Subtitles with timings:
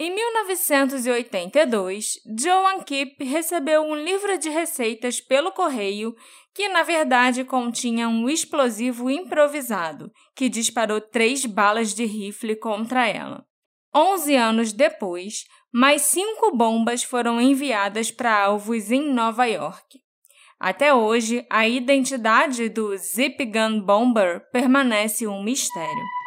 [0.00, 6.14] Em 1982, Joan Kipp recebeu um livro de receitas pelo correio
[6.54, 13.44] que, na verdade, continha um explosivo improvisado que disparou três balas de rifle contra ela.
[13.92, 15.42] Onze anos depois,
[15.72, 19.98] mais cinco bombas foram enviadas para alvos em Nova York.
[20.60, 26.17] Até hoje, a identidade do Zip Gun Bomber permanece um mistério.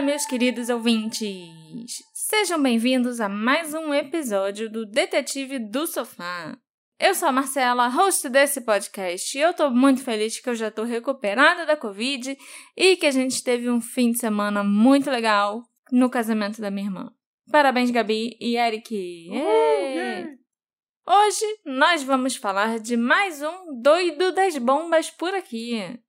[0.00, 2.02] Olá, meus queridos ouvintes!
[2.14, 6.56] Sejam bem-vindos a mais um episódio do Detetive do Sofá.
[6.98, 10.70] Eu sou a Marcela, host desse podcast, e eu tô muito feliz que eu já
[10.70, 12.34] tô recuperada da Covid
[12.74, 16.86] e que a gente teve um fim de semana muito legal no casamento da minha
[16.86, 17.12] irmã.
[17.52, 19.28] Parabéns, Gabi e Eric!
[21.06, 26.00] Hoje nós vamos falar de mais um doido das bombas por aqui.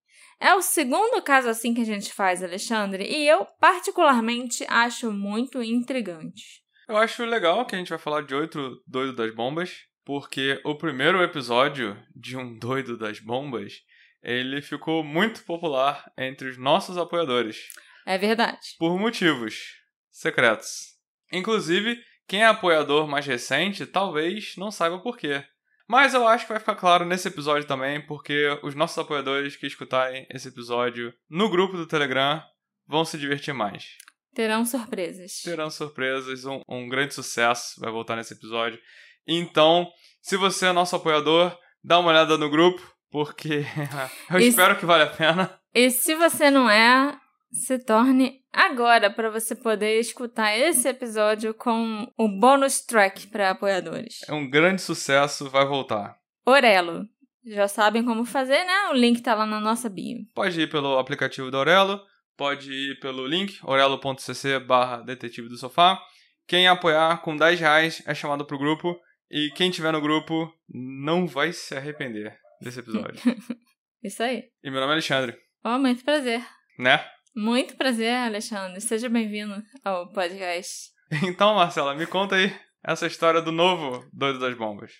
[0.41, 5.61] É o segundo caso assim que a gente faz, Alexandre, e eu particularmente acho muito
[5.61, 6.63] intrigante.
[6.89, 10.73] Eu acho legal que a gente vai falar de outro doido das bombas, porque o
[10.73, 13.83] primeiro episódio de um doido das bombas,
[14.23, 17.69] ele ficou muito popular entre os nossos apoiadores.
[18.07, 18.75] É verdade.
[18.79, 19.75] Por motivos
[20.09, 20.97] secretos.
[21.31, 25.45] Inclusive, quem é apoiador mais recente talvez não saiba por quê.
[25.91, 29.67] Mas eu acho que vai ficar claro nesse episódio também, porque os nossos apoiadores que
[29.67, 32.41] escutarem esse episódio no grupo do Telegram
[32.87, 33.97] vão se divertir mais.
[34.33, 35.41] Terão surpresas.
[35.43, 38.79] Terão surpresas, um, um grande sucesso vai voltar nesse episódio.
[39.27, 39.85] Então,
[40.21, 41.53] se você é nosso apoiador,
[41.83, 42.81] dá uma olhada no grupo,
[43.11, 43.65] porque
[44.31, 45.59] eu e espero que vale a pena.
[45.75, 47.19] E se você não é,
[47.51, 54.19] se torne agora para você poder escutar esse episódio com o bônus track para apoiadores.
[54.27, 56.15] É um grande sucesso, vai voltar.
[56.45, 57.05] Orelo.
[57.43, 58.89] Já sabem como fazer, né?
[58.91, 60.19] O link tá lá na nossa bio.
[60.35, 61.99] Pode ir pelo aplicativo da Orelo,
[62.37, 65.99] pode ir pelo link orelo.cc barra detetive do sofá.
[66.47, 68.95] Quem apoiar com 10 reais é chamado pro grupo
[69.29, 73.19] e quem tiver no grupo não vai se arrepender desse episódio.
[74.03, 74.43] Isso aí.
[74.63, 75.35] E meu nome é Alexandre.
[75.63, 76.45] Oh, muito prazer.
[76.77, 77.03] Né?
[77.35, 78.81] Muito prazer, Alexandre.
[78.81, 80.91] Seja bem-vindo ao podcast.
[81.23, 84.93] Então, Marcela, me conta aí essa história do novo Doido das Bombas.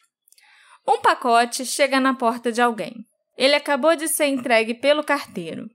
[0.85, 3.05] Um pacote chega na porta de alguém.
[3.37, 5.69] Ele acabou de ser entregue pelo carteiro.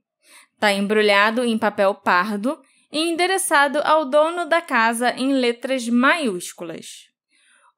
[0.53, 6.85] Está embrulhado em papel pardo e endereçado ao dono da casa em letras maiúsculas.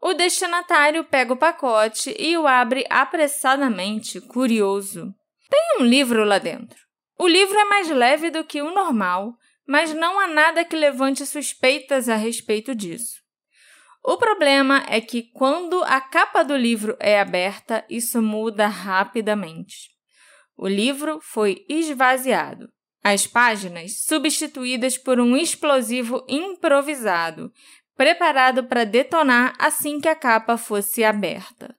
[0.02, 5.14] O destinatário pega o pacote e o abre apressadamente, curioso.
[5.50, 6.89] Tem um livro lá dentro.
[7.20, 9.38] O livro é mais leve do que o normal,
[9.68, 13.20] mas não há nada que levante suspeitas a respeito disso.
[14.02, 19.90] O problema é que quando a capa do livro é aberta, isso muda rapidamente.
[20.56, 22.70] O livro foi esvaziado,
[23.04, 27.52] as páginas substituídas por um explosivo improvisado,
[27.98, 31.76] preparado para detonar assim que a capa fosse aberta.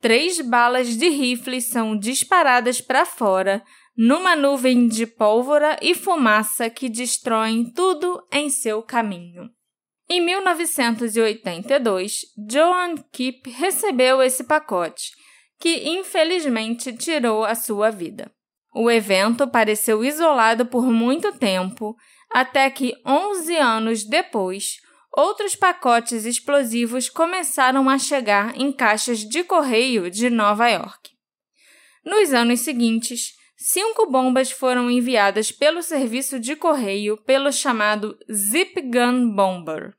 [0.00, 3.64] Três balas de rifle são disparadas para fora,
[3.96, 9.48] numa nuvem de pólvora e fumaça que destroem tudo em seu caminho.
[10.08, 15.12] Em 1982, Joan Kipp recebeu esse pacote,
[15.58, 18.30] que infelizmente tirou a sua vida.
[18.74, 21.96] O evento pareceu isolado por muito tempo,
[22.30, 24.78] até que 11 anos depois,
[25.16, 31.10] outros pacotes explosivos começaram a chegar em caixas de correio de Nova York.
[32.04, 39.34] Nos anos seguintes, cinco bombas foram enviadas pelo serviço de correio pelo chamado Zip Gun
[39.34, 39.94] Bomber.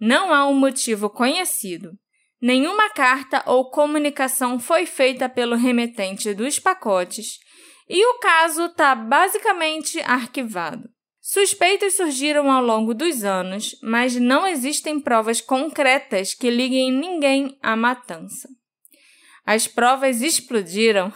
[0.00, 1.92] Não há um motivo conhecido.
[2.40, 7.38] Nenhuma carta ou comunicação foi feita pelo remetente dos pacotes
[7.88, 10.88] e o caso está basicamente arquivado.
[11.20, 17.76] Suspeitos surgiram ao longo dos anos, mas não existem provas concretas que liguem ninguém à
[17.76, 18.48] matança.
[19.46, 21.12] As provas explodiram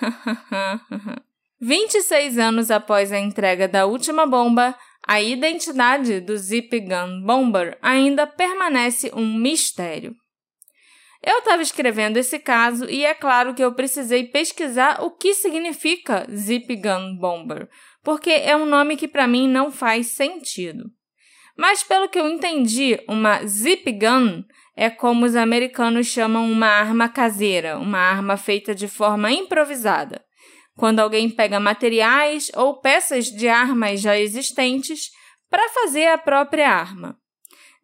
[1.60, 4.74] 26 anos após a entrega da última bomba,
[5.06, 10.14] a identidade do Zip Gun Bomber ainda permanece um mistério.
[11.22, 16.26] Eu estava escrevendo esse caso e é claro que eu precisei pesquisar o que significa
[16.34, 17.68] Zip Gun Bomber,
[18.02, 20.90] porque é um nome que para mim não faz sentido.
[21.58, 24.44] Mas pelo que eu entendi, uma Zip Gun
[24.80, 30.24] é como os americanos chamam uma arma caseira, uma arma feita de forma improvisada.
[30.74, 35.10] quando alguém pega materiais ou peças de armas já existentes
[35.50, 37.18] para fazer a própria arma.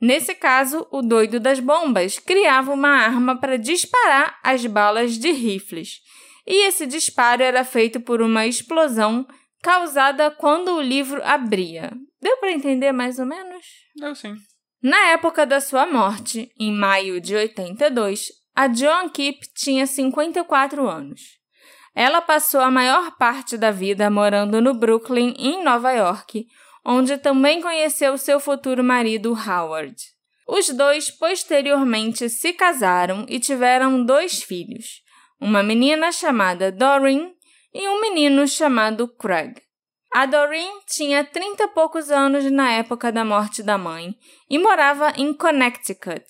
[0.00, 6.00] Nesse caso, o doido das bombas criava uma arma para disparar as balas de rifles,
[6.46, 9.26] e esse disparo era feito por uma explosão
[9.62, 11.92] causada quando o livro abria.
[12.22, 13.66] Deu para entender mais ou menos?
[13.94, 14.34] Deu sim.
[14.86, 21.22] Na época da sua morte, em maio de 82, a Joan Keep tinha 54 anos.
[21.92, 26.46] Ela passou a maior parte da vida morando no Brooklyn, em Nova York,
[26.84, 29.96] onde também conheceu seu futuro marido Howard.
[30.46, 35.02] Os dois posteriormente se casaram e tiveram dois filhos,
[35.40, 37.34] uma menina chamada Doreen
[37.74, 39.65] e um menino chamado Craig.
[40.18, 44.16] A Doreen tinha trinta e poucos anos na época da morte da mãe
[44.48, 46.24] e morava em Connecticut,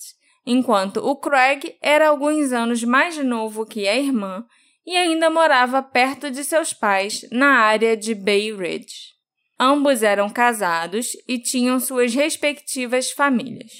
[0.45, 4.45] enquanto o Craig era alguns anos mais novo que a irmã
[4.85, 9.13] e ainda morava perto de seus pais na área de Bay Ridge.
[9.57, 13.71] Ambos eram casados e tinham suas respectivas famílias.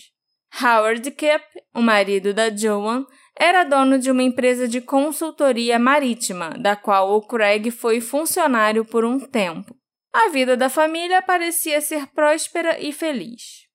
[0.63, 1.43] Howard Kipp,
[1.75, 3.05] o marido da Joan,
[3.37, 9.03] era dono de uma empresa de consultoria marítima, da qual o Craig foi funcionário por
[9.03, 9.75] um tempo.
[10.13, 13.67] A vida da família parecia ser próspera e feliz.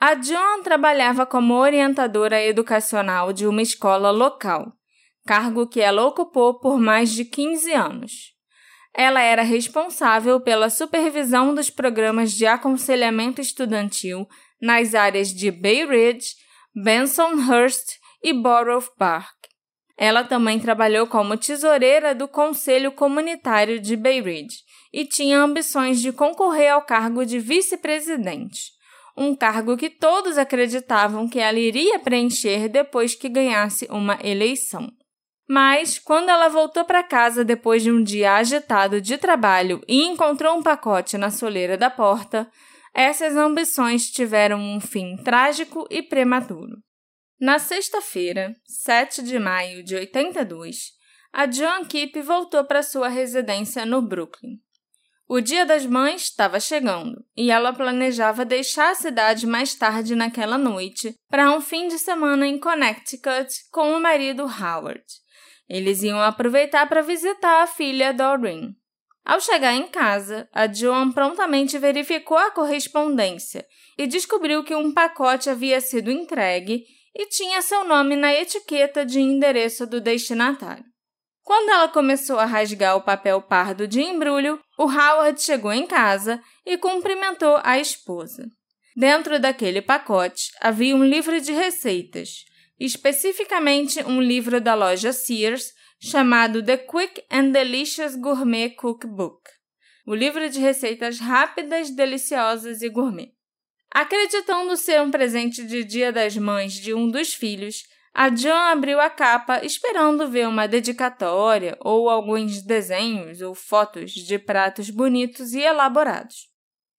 [0.00, 4.76] A Joan trabalhava como orientadora educacional de uma escola local
[5.26, 8.12] cargo que ela ocupou por mais de 15 anos.
[8.94, 14.26] Ela era responsável pela supervisão dos programas de aconselhamento estudantil
[14.62, 16.28] nas áreas de Bay Ridge,
[16.74, 19.34] Bensonhurst e Borough Park.
[19.98, 24.65] Ela também trabalhou como tesoureira do Conselho Comunitário de Bay Ridge
[24.96, 28.72] e tinha ambições de concorrer ao cargo de vice-presidente,
[29.14, 34.90] um cargo que todos acreditavam que ela iria preencher depois que ganhasse uma eleição.
[35.46, 40.56] Mas, quando ela voltou para casa depois de um dia agitado de trabalho e encontrou
[40.56, 42.50] um pacote na soleira da porta,
[42.94, 46.78] essas ambições tiveram um fim trágico e prematuro.
[47.38, 50.92] Na sexta-feira, 7 de maio de 82,
[51.34, 54.58] a Joan Keep voltou para sua residência no Brooklyn.
[55.28, 60.56] O Dia das Mães estava chegando e ela planejava deixar a cidade mais tarde naquela
[60.56, 65.02] noite para um fim de semana em Connecticut com o marido Howard.
[65.68, 68.76] Eles iam aproveitar para visitar a filha Doreen.
[69.24, 73.66] Ao chegar em casa, a Joan prontamente verificou a correspondência
[73.98, 79.18] e descobriu que um pacote havia sido entregue e tinha seu nome na etiqueta de
[79.18, 80.84] endereço do destinatário.
[81.46, 86.42] Quando ela começou a rasgar o papel pardo de embrulho, o Howard chegou em casa
[86.66, 88.48] e cumprimentou a esposa.
[88.96, 92.44] Dentro daquele pacote havia um livro de receitas,
[92.80, 95.72] especificamente um livro da loja Sears
[96.02, 99.48] chamado The Quick and Delicious Gourmet Cookbook,
[100.04, 103.30] o livro de receitas rápidas, deliciosas e gourmet.
[103.94, 107.84] Acreditando ser um presente de Dia das Mães de um dos filhos,
[108.18, 114.38] a John abriu a capa esperando ver uma dedicatória ou alguns desenhos ou fotos de
[114.38, 116.48] pratos bonitos e elaborados.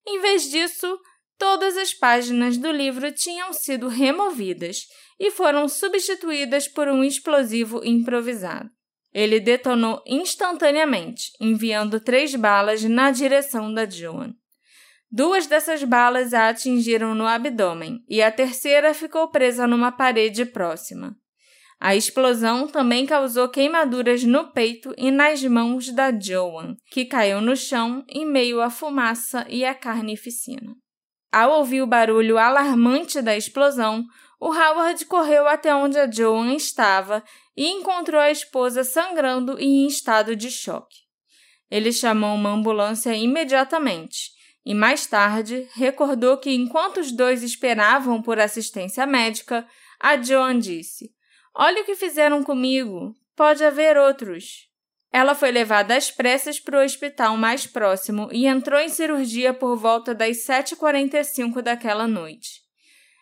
[0.08, 1.00] Em vez disso,
[1.36, 4.86] todas as páginas do livro tinham sido removidas
[5.20, 8.70] e foram substituídas por um explosivo improvisado.
[9.12, 14.36] Ele detonou instantaneamente, enviando três balas na direção da Joan.
[15.10, 21.16] Duas dessas balas a atingiram no abdômen e a terceira ficou presa numa parede próxima.
[21.80, 27.56] A explosão também causou queimaduras no peito e nas mãos da Joan, que caiu no
[27.56, 30.76] chão em meio à fumaça e à carnificina.
[31.32, 34.04] Ao ouvir o barulho alarmante da explosão,
[34.40, 37.24] o Howard correu até onde a Joan estava
[37.56, 40.98] e encontrou a esposa sangrando e em estado de choque.
[41.70, 44.37] Ele chamou uma ambulância imediatamente
[44.68, 49.66] e, mais tarde, recordou que enquanto os dois esperavam por assistência médica,
[49.98, 51.10] a Joan disse:
[51.56, 54.68] Olha o que fizeram comigo, pode haver outros.
[55.10, 59.78] Ela foi levada às pressas para o hospital mais próximo e entrou em cirurgia por
[59.78, 62.60] volta das 7h45 daquela noite.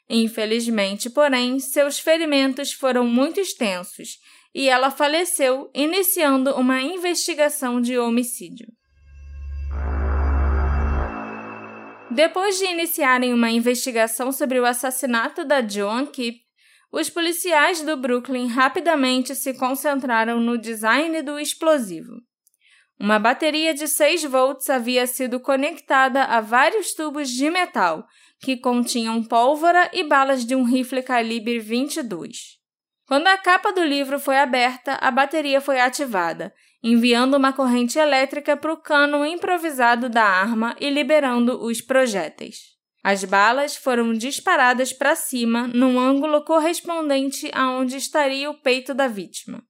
[0.10, 4.18] Infelizmente, porém, seus ferimentos foram muito extensos
[4.52, 8.66] e ela faleceu, iniciando uma investigação de homicídio.
[12.16, 16.40] Depois de iniciarem uma investigação sobre o assassinato da Joan Keep,
[16.90, 22.14] os policiais do Brooklyn rapidamente se concentraram no design do explosivo.
[22.98, 28.06] Uma bateria de 6 volts havia sido conectada a vários tubos de metal
[28.40, 32.56] que continham pólvora e balas de um rifle calibre 22.
[33.06, 36.54] Quando a capa do livro foi aberta, a bateria foi ativada,
[36.88, 42.76] enviando uma corrente elétrica para o cano improvisado da arma e liberando os projéteis.
[43.04, 49.64] As balas foram disparadas para cima num ângulo correspondente aonde estaria o peito da vítima.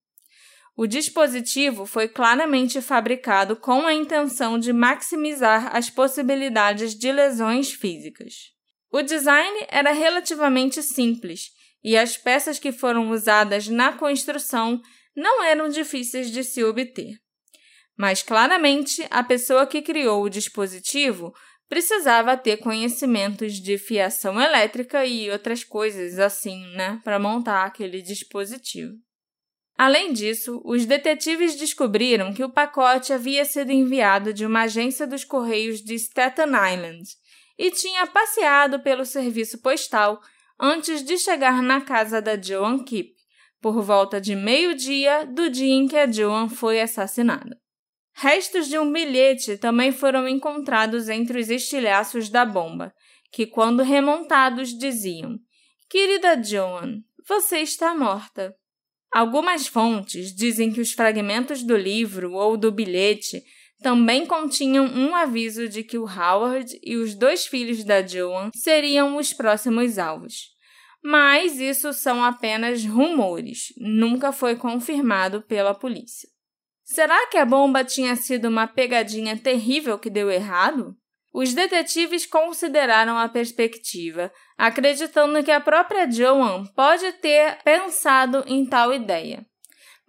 [0.76, 8.52] O dispositivo foi claramente fabricado com a intenção de maximizar as possibilidades de lesões físicas.
[8.92, 14.82] O design era relativamente simples e as peças que foram usadas na construção
[15.16, 17.18] não eram difíceis de se obter.
[17.98, 21.34] Mas claramente a pessoa que criou o dispositivo
[21.68, 28.94] precisava ter conhecimentos de fiação elétrica e outras coisas assim, né, para montar aquele dispositivo.
[29.78, 35.26] Além disso, os detetives descobriram que o pacote havia sido enviado de uma agência dos
[35.26, 37.04] Correios de Staten Island
[37.58, 40.22] e tinha passeado pelo serviço postal
[40.60, 43.15] antes de chegar na casa da Joan Kipp,
[43.66, 47.60] por volta de meio-dia do dia em que a Joan foi assassinada.
[48.14, 52.94] Restos de um bilhete também foram encontrados entre os estilhaços da bomba,
[53.32, 55.40] que, quando remontados, diziam:
[55.90, 58.54] Querida Joan, você está morta.
[59.12, 63.42] Algumas fontes dizem que os fragmentos do livro ou do bilhete
[63.82, 69.18] também continham um aviso de que o Howard e os dois filhos da Joan seriam
[69.18, 70.55] os próximos alvos.
[71.08, 76.28] Mas isso são apenas rumores, nunca foi confirmado pela polícia.
[76.84, 80.98] Será que a bomba tinha sido uma pegadinha terrível que deu errado?
[81.32, 88.92] Os detetives consideraram a perspectiva, acreditando que a própria Joan pode ter pensado em tal
[88.92, 89.46] ideia.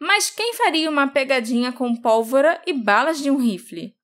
[0.00, 3.94] Mas quem faria uma pegadinha com pólvora e balas de um rifle?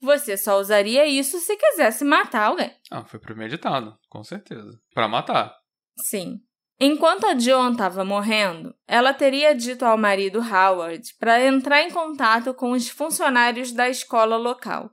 [0.00, 2.74] Você só usaria isso se quisesse matar alguém.
[2.90, 4.80] Ah, foi premeditado, com certeza.
[4.92, 5.59] Para matar.
[6.04, 6.40] Sim.
[6.82, 12.54] Enquanto a Joan estava morrendo, ela teria dito ao marido Howard para entrar em contato
[12.54, 14.90] com os funcionários da escola local,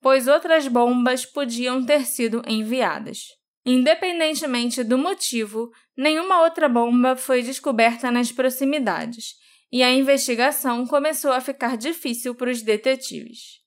[0.00, 3.38] pois outras bombas podiam ter sido enviadas.
[3.64, 9.34] Independentemente do motivo, nenhuma outra bomba foi descoberta nas proximidades,
[9.70, 13.60] e a investigação começou a ficar difícil para os detetives.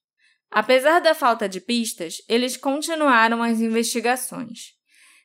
[0.50, 4.81] Apesar da falta de pistas, eles continuaram as investigações.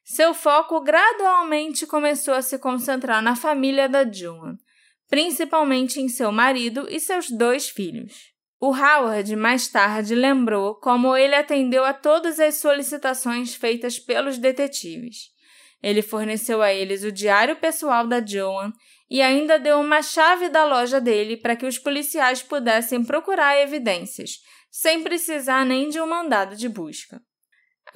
[0.10, 4.56] Seu foco gradualmente começou a se concentrar na família da Joan,
[5.10, 8.32] principalmente em seu marido e seus dois filhos.
[8.58, 15.30] O Howard mais tarde lembrou como ele atendeu a todas as solicitações feitas pelos detetives.
[15.84, 18.72] Ele forneceu a eles o diário pessoal da Joan
[19.10, 24.38] e ainda deu uma chave da loja dele para que os policiais pudessem procurar evidências,
[24.72, 27.22] sem precisar nem de um mandado de busca.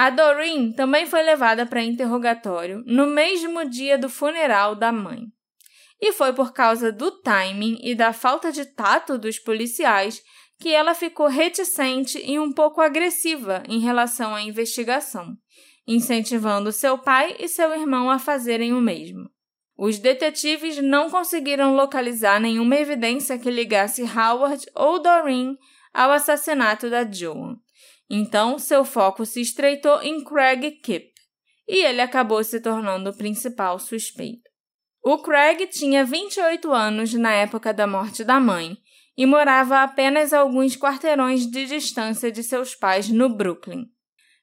[0.02, 5.28] A Doreen também foi levada para interrogatório no mesmo dia do funeral da mãe.
[6.02, 10.20] E foi por causa do timing e da falta de tato dos policiais
[10.60, 15.36] que ela ficou reticente e um pouco agressiva em relação à investigação,
[15.88, 19.30] incentivando seu pai e seu irmão a fazerem o mesmo.
[19.78, 25.56] Os detetives não conseguiram localizar nenhuma evidência que ligasse Howard ou Doreen
[25.94, 27.58] ao assassinato da Joan,
[28.14, 31.14] então, seu foco se estreitou em Craig Kipp,
[31.66, 34.50] e ele acabou se tornando o principal suspeito.
[35.02, 38.76] O Craig tinha 28 anos na época da morte da mãe
[39.18, 43.86] e morava a apenas alguns quarteirões de distância de seus pais no Brooklyn.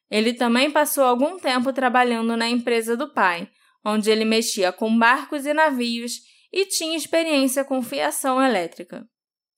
[0.09, 3.47] Ele também passou algum tempo trabalhando na empresa do pai,
[3.85, 6.21] onde ele mexia com barcos e navios
[6.51, 9.07] e tinha experiência com fiação elétrica.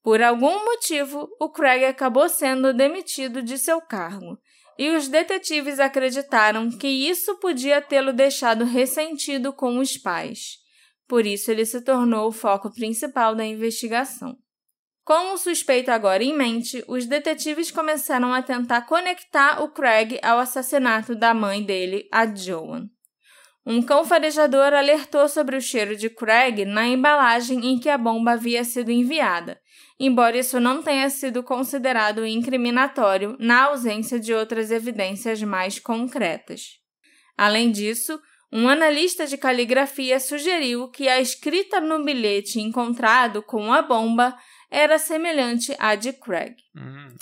[0.04, 4.38] Por algum motivo, o Craig acabou sendo demitido de seu cargo,
[4.78, 10.58] e os detetives acreditaram que isso podia tê-lo deixado ressentido com os pais.
[11.08, 14.38] Por isso, ele se tornou o foco principal da investigação.
[15.04, 20.40] Com o suspeito agora em mente, os detetives começaram a tentar conectar o Craig ao
[20.40, 22.90] assassinato da mãe dele, a Joan.
[23.72, 28.34] Um cão farejador alertou sobre o cheiro de Craig na embalagem em que a bomba
[28.34, 29.62] havia sido enviada,
[29.98, 36.80] embora isso não tenha sido considerado incriminatório na ausência de outras evidências mais concretas.
[37.38, 38.20] Além disso,
[38.52, 44.38] um analista de caligrafia sugeriu que a escrita no bilhete encontrado com a bomba
[44.70, 46.58] era semelhante à de Craig.
[46.76, 47.16] Uhum.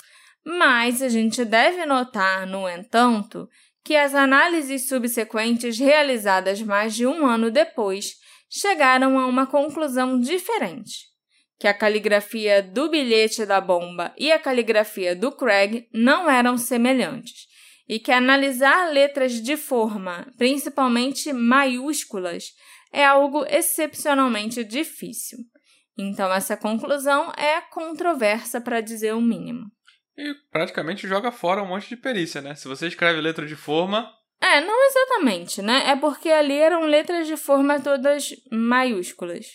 [0.44, 3.48] Mas a gente deve notar, no entanto,
[3.84, 8.14] que as análises subsequentes realizadas mais de um ano depois
[8.48, 11.10] chegaram a uma conclusão diferente
[11.60, 17.46] que a caligrafia do bilhete da bomba e a caligrafia do Craig não eram semelhantes,
[17.86, 22.44] e que analisar letras de forma, principalmente maiúsculas,
[22.90, 25.38] é algo excepcionalmente difícil.
[25.98, 29.66] Então, essa conclusão é controversa para dizer o mínimo.
[30.16, 32.54] E praticamente joga fora um monte de perícia, né?
[32.54, 34.10] Se você escreve letra de forma.
[34.40, 35.90] É, não exatamente, né?
[35.90, 39.46] É porque ali eram letras de forma todas maiúsculas.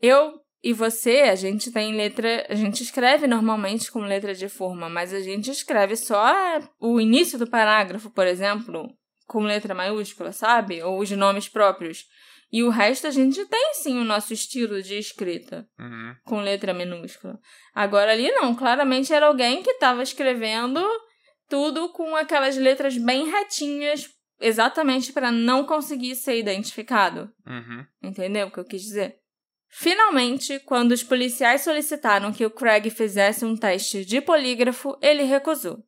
[0.00, 2.46] Eu e você, a gente tem letra.
[2.48, 6.34] A gente escreve normalmente com letra de forma, mas a gente escreve só
[6.80, 8.88] o início do parágrafo, por exemplo,
[9.26, 10.82] com letra maiúscula, sabe?
[10.82, 12.06] Ou os nomes próprios.
[12.56, 16.14] E o resto a gente tem sim o nosso estilo de escrita, Uhum.
[16.24, 17.36] com letra minúscula.
[17.74, 20.80] Agora ali não, claramente era alguém que estava escrevendo
[21.48, 24.08] tudo com aquelas letras bem retinhas,
[24.40, 27.28] exatamente para não conseguir ser identificado.
[27.44, 27.84] Uhum.
[28.00, 29.16] Entendeu o que eu quis dizer?
[29.68, 35.78] Finalmente, quando os policiais solicitaram que o Craig fizesse um teste de polígrafo, ele recusou.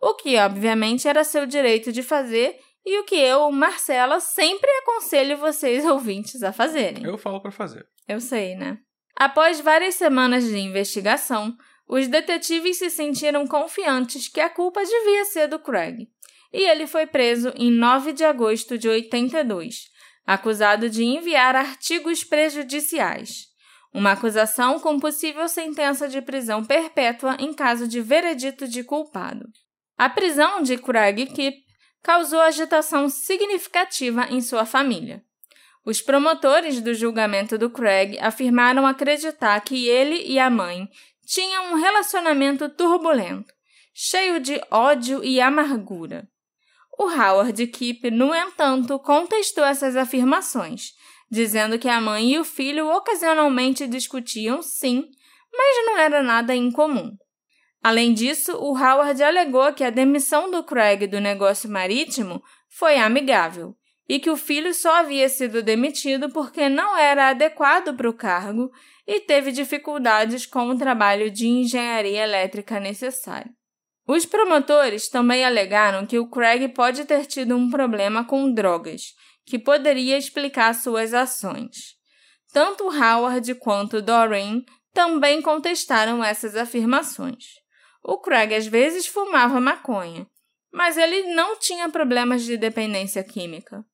[0.00, 5.36] O que, obviamente, era seu direito de fazer e o que eu, Marcela, sempre aconselho
[5.36, 7.04] vocês ouvintes a fazerem.
[7.04, 7.86] Eu falo pra fazer.
[8.08, 8.78] Eu sei, né?
[9.16, 11.56] Após várias semanas de investigação,
[11.88, 16.08] os detetives se sentiram confiantes que a culpa devia ser do Craig.
[16.52, 19.90] E ele foi preso em 9 de agosto de 82,
[20.26, 23.46] acusado de enviar artigos prejudiciais.
[23.94, 29.46] Uma acusação com possível sentença de prisão perpétua em caso de veredito de culpado.
[29.98, 31.62] A prisão de Craig Kipp
[32.02, 35.22] causou agitação significativa em sua família.
[35.84, 40.88] Os promotores do julgamento do Craig afirmaram acreditar que ele e a mãe
[41.26, 43.52] tinham um relacionamento turbulento,
[43.94, 46.28] cheio de ódio e amargura.
[46.98, 50.90] O Howard Kipp, no entanto, contestou essas afirmações,
[51.30, 55.08] dizendo que a mãe e o filho ocasionalmente discutiam, sim,
[55.52, 57.16] mas não era nada incomum.
[57.82, 63.74] Além disso, o Howard alegou que a demissão do Craig do negócio marítimo foi amigável
[64.08, 68.70] e que o filho só havia sido demitido porque não era adequado para o cargo
[69.06, 73.50] e teve dificuldades com o trabalho de engenharia elétrica necessário.
[74.06, 79.58] Os promotores também alegaram que o Craig pode ter tido um problema com drogas, que
[79.58, 81.96] poderia explicar suas ações.
[82.52, 87.61] Tanto Howard quanto Doreen também contestaram essas afirmações.
[88.02, 90.26] O Craig às vezes fumava maconha,
[90.72, 93.84] mas ele não tinha problemas de dependência química.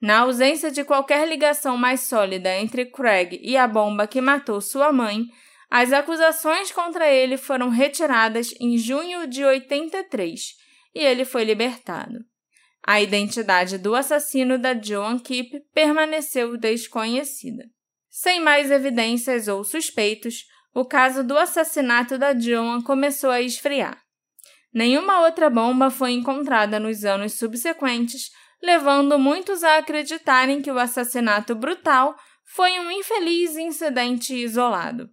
[0.00, 4.92] Na ausência de qualquer ligação mais sólida entre Craig e a bomba que matou sua
[4.92, 5.24] mãe,
[5.70, 10.54] as acusações contra ele foram retiradas em junho de 83
[10.94, 12.18] e ele foi libertado.
[12.86, 17.64] A identidade do assassino da Joan Kipp permaneceu desconhecida.
[18.10, 24.02] Sem mais evidências ou suspeitos, o caso do assassinato da Joan começou a esfriar.
[24.72, 31.54] Nenhuma outra bomba foi encontrada nos anos subsequentes, levando muitos a acreditarem que o assassinato
[31.54, 35.08] brutal foi um infeliz incidente isolado.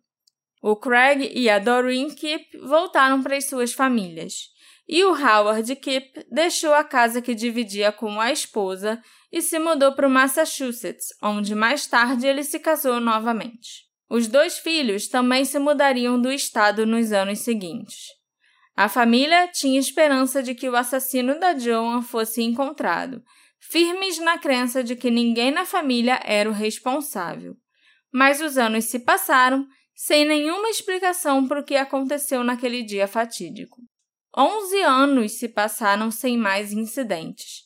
[0.64, 4.50] O Craig e a Doreen Kipp voltaram para as suas famílias,
[4.88, 9.94] e o Howard Kipp deixou a casa que dividia com a esposa e se mudou
[9.94, 13.91] para o Massachusetts, onde mais tarde ele se casou novamente.
[14.14, 18.08] Os dois filhos também se mudariam do estado nos anos seguintes.
[18.76, 23.24] A família tinha esperança de que o assassino da Joan fosse encontrado,
[23.58, 27.56] firmes na crença de que ninguém na família era o responsável.
[28.12, 33.78] Mas os anos se passaram sem nenhuma explicação para o que aconteceu naquele dia fatídico.
[34.38, 37.62] Onze anos se passaram sem mais incidentes.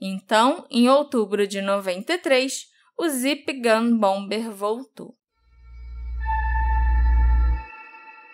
[0.00, 2.64] Então, em outubro de 93,
[2.98, 5.19] o Zip Gun Bomber voltou.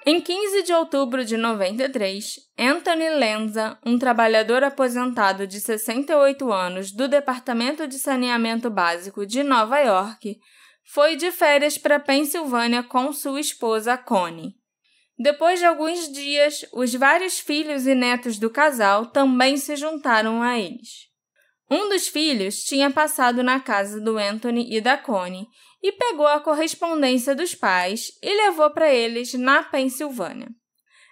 [0.09, 7.09] Em 15 de outubro de 93, Anthony Lenza, um trabalhador aposentado de 68 anos do
[7.09, 10.39] Departamento de Saneamento Básico de Nova York,
[10.85, 14.55] foi de férias para Pensilvânia com sua esposa Connie.
[15.19, 20.57] Depois de alguns dias, os vários filhos e netos do casal também se juntaram a
[20.57, 21.09] eles.
[21.69, 25.49] Um dos filhos tinha passado na casa do Anthony e da Connie
[25.87, 30.49] e pegou a correspondência dos pais e levou para eles na Pensilvânia.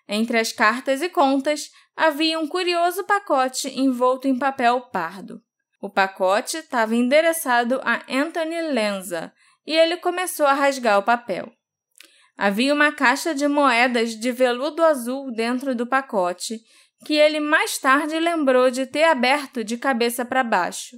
[0.08, 5.40] Entre as cartas e contas havia um curioso pacote envolto em papel pardo.
[5.80, 9.32] O pacote estava endereçado a Anthony Lenza
[9.64, 11.52] e ele começou a rasgar o papel.
[12.37, 16.58] Havia uma caixa de moedas de veludo azul dentro do pacote
[17.06, 20.96] que ele mais tarde lembrou de ter aberto de cabeça para baixo.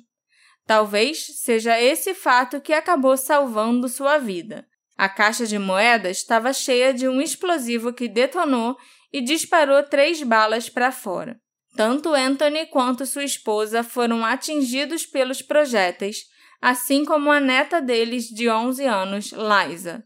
[0.67, 4.67] Talvez seja esse fato que acabou salvando sua vida.
[4.99, 8.77] A caixa de moedas estava cheia de um explosivo que detonou
[9.13, 11.39] e disparou três balas para fora.
[11.77, 16.25] Tanto Anthony quanto sua esposa foram atingidos pelos projéteis,
[16.61, 20.03] assim como a neta deles de 11 anos, Liza.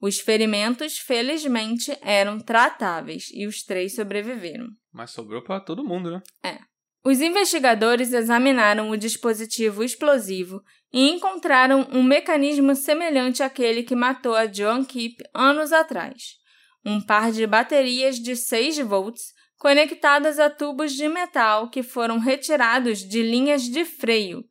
[0.00, 4.66] Os ferimentos, felizmente, eram tratáveis e os três sobreviveram.
[4.90, 6.22] Mas sobrou para todo mundo, né?
[6.42, 6.71] É.
[7.04, 10.62] Os investigadores examinaram o dispositivo explosivo
[10.92, 16.36] e encontraram um mecanismo semelhante àquele que matou a Joan Keep anos atrás.
[16.84, 22.98] Um par de baterias de 6 volts conectadas a tubos de metal que foram retirados
[22.98, 24.44] de linhas de freio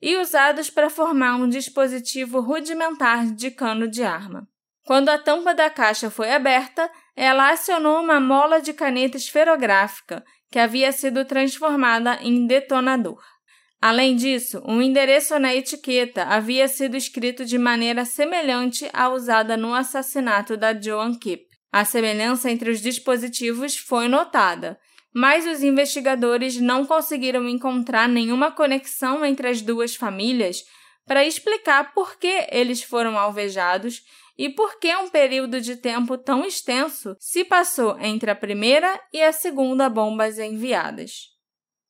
[0.00, 4.48] e usados para formar um dispositivo rudimentar de cano de arma.
[4.86, 10.58] Quando a tampa da caixa foi aberta, ela acionou uma mola de caneta esferográfica que
[10.58, 13.20] havia sido transformada em detonador.
[13.80, 19.72] Além disso, um endereço na etiqueta havia sido escrito de maneira semelhante à usada no
[19.72, 21.46] assassinato da Joan Kipp.
[21.70, 24.78] A semelhança entre os dispositivos foi notada,
[25.14, 30.64] mas os investigadores não conseguiram encontrar nenhuma conexão entre as duas famílias
[31.06, 34.02] para explicar por que eles foram alvejados
[34.38, 39.20] e por que um período de tempo tão extenso se passou entre a primeira e
[39.20, 41.36] a segunda bombas enviadas.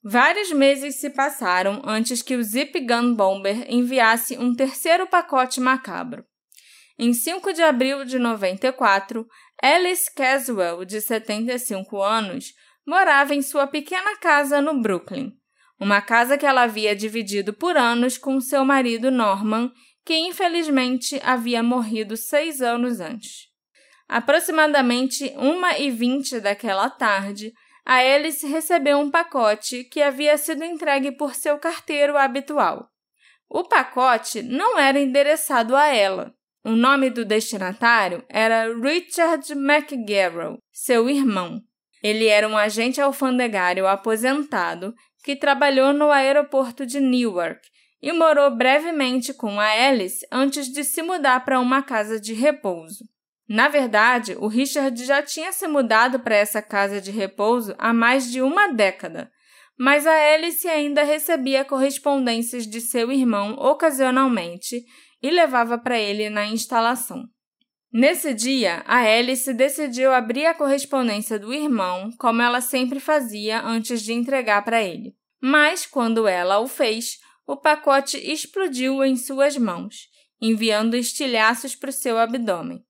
[0.02, 6.24] Vários meses se passaram antes que o Zip Gun Bomber enviasse um terceiro pacote macabro.
[6.98, 9.26] Em 5 de abril de 94,
[9.62, 12.54] Alice Caswell, de 75 anos,
[12.86, 15.32] morava em sua pequena casa no Brooklyn,
[15.78, 19.70] uma casa que ela havia dividido por anos com seu marido Norman
[20.08, 23.46] que infelizmente havia morrido seis anos antes.
[24.08, 27.52] Aproximadamente uma e vinte daquela tarde,
[27.84, 32.88] a Alice recebeu um pacote que havia sido entregue por seu carteiro habitual.
[33.50, 36.32] O pacote não era endereçado a ela.
[36.64, 41.60] O nome do destinatário era Richard McGarrell, seu irmão.
[42.02, 47.60] Ele era um agente alfandegário aposentado que trabalhou no aeroporto de Newark
[48.02, 53.04] e morou brevemente com a Alice antes de se mudar para uma casa de repouso.
[53.48, 58.30] Na verdade, o Richard já tinha se mudado para essa casa de repouso há mais
[58.30, 59.30] de uma década,
[59.78, 64.84] mas a Alice ainda recebia correspondências de seu irmão ocasionalmente
[65.22, 67.24] e levava para ele na instalação.
[67.90, 74.02] Nesse dia, a Alice decidiu abrir a correspondência do irmão, como ela sempre fazia antes
[74.02, 75.14] de entregar para ele.
[75.40, 81.92] Mas, quando ela o fez, o pacote explodiu em suas mãos, enviando estilhaços para o
[81.92, 82.84] seu abdômen.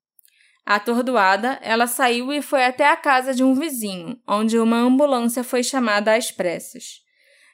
[0.67, 5.63] Atordoada, ela saiu e foi até a casa de um vizinho, onde uma ambulância foi
[5.63, 6.85] chamada às pressas.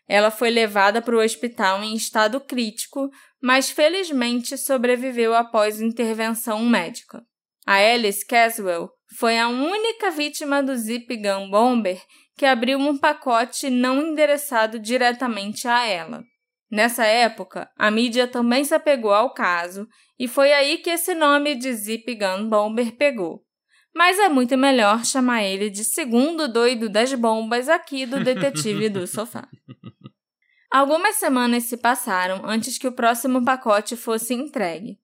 [0.08, 7.22] Ela foi levada para o hospital em estado crítico, mas felizmente sobreviveu após intervenção médica.
[7.66, 8.88] A Alice Caswell
[9.18, 12.02] foi a única vítima do Zip Gun Bomber
[12.34, 16.24] que abriu um pacote não endereçado diretamente a ela.
[16.70, 19.86] Nessa época, a mídia também se apegou ao caso
[20.18, 23.44] e foi aí que esse nome de Zip Gun Bomber pegou.
[23.94, 29.06] Mas é muito melhor chamar ele de segundo doido das bombas aqui do detetive do
[29.06, 29.48] sofá.
[30.68, 34.98] Algumas semanas se passaram antes que o próximo pacote fosse entregue.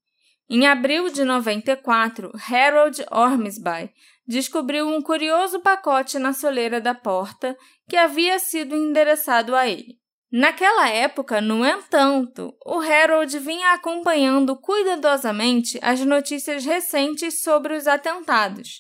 [0.49, 3.93] Em abril de 94, Harold Ormsby
[4.27, 7.57] descobriu um curioso pacote na soleira da porta
[7.89, 10.00] que havia sido endereçado a ele.
[10.33, 18.79] Naquela época, no entanto, o Harold vinha acompanhando cuidadosamente as notícias recentes sobre os atentados,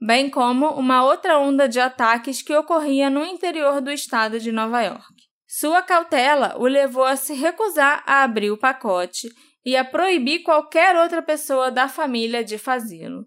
[0.00, 4.80] bem como uma outra onda de ataques que ocorria no interior do estado de Nova
[4.80, 5.22] York.
[5.44, 9.28] Sua cautela o levou a se recusar a abrir o pacote
[9.64, 13.26] e a proibir qualquer outra pessoa da família de fazê-lo.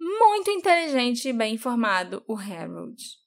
[0.00, 3.19] Muito inteligente e bem informado, o Harold.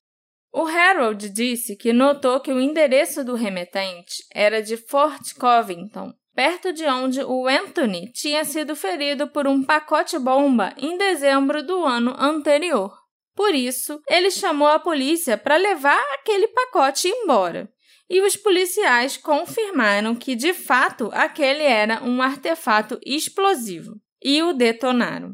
[0.56, 6.72] O Harold disse que notou que o endereço do remetente era de Fort Covington, perto
[6.72, 12.94] de onde o Anthony tinha sido ferido por um pacote-bomba em dezembro do ano anterior.
[13.36, 17.68] Por isso, ele chamou a polícia para levar aquele pacote embora.
[18.08, 25.32] E os policiais confirmaram que, de fato, aquele era um artefato explosivo e o detonaram.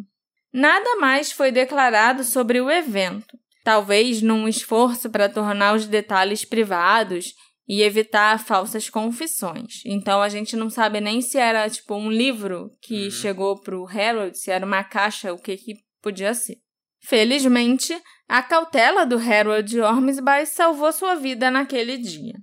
[0.53, 3.37] Nada mais foi declarado sobre o evento,
[3.69, 7.35] talvez num esforço para tornar os detalhes privados
[7.67, 9.83] e evitar falsas confissões.
[9.85, 13.11] Então a gente não sabe nem se era tipo um livro que uhum.
[13.11, 16.57] chegou para o Harold, se era uma caixa, o que, que podia ser.
[17.03, 17.95] Felizmente,
[18.27, 22.33] a cautela do Harold Ormsby salvou sua vida naquele dia.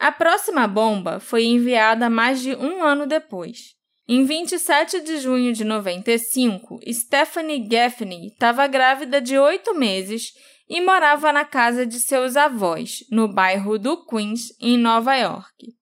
[0.00, 3.76] A próxima bomba foi enviada mais de um ano depois.
[4.14, 10.34] Em 27 de junho de 95, Stephanie Gaffney estava grávida de oito meses
[10.68, 15.74] e morava na casa de seus avós, no bairro do Queens, em Nova York.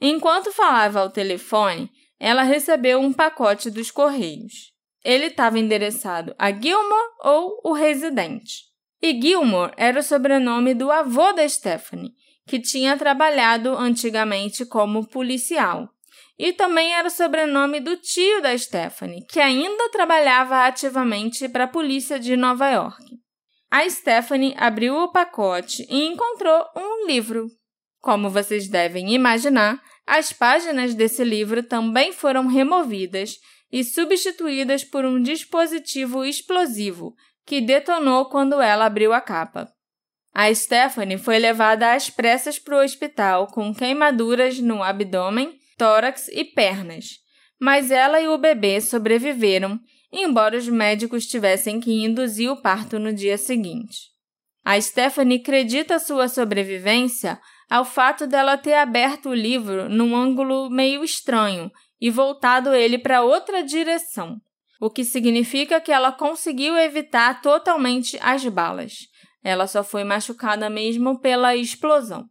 [0.00, 4.72] Enquanto falava ao telefone, ela recebeu um pacote dos Correios.
[5.04, 8.66] ele estava endereçado a Gilmore ou o residente.
[9.02, 12.12] E Gilmore era o sobrenome do avô da Stephanie,
[12.46, 15.92] que tinha trabalhado antigamente como policial.
[16.38, 21.68] E também era o sobrenome do tio da Stephanie, que ainda trabalhava ativamente para a
[21.68, 23.04] polícia de Nova York.
[23.70, 27.46] A Stephanie abriu o pacote e encontrou um livro.
[28.00, 33.36] Como vocês devem imaginar, as páginas desse livro também foram removidas
[33.72, 37.14] e substituídas por um dispositivo explosivo
[37.46, 39.68] que detonou quando ela abriu a capa.
[40.32, 46.44] A Stephanie foi levada às pressas para o hospital com queimaduras no abdômen, tórax e
[46.44, 47.18] pernas,
[47.60, 49.78] mas ela e o bebê sobreviveram,
[50.12, 54.12] embora os médicos tivessem que induzir o parto no dia seguinte.
[54.64, 61.04] A Stephanie acredita sua sobrevivência ao fato dela ter aberto o livro num ângulo meio
[61.04, 64.40] estranho e voltado ele para outra direção,
[64.80, 69.08] o que significa que ela conseguiu evitar totalmente as balas.
[69.42, 72.26] Ela só foi machucada mesmo pela explosão.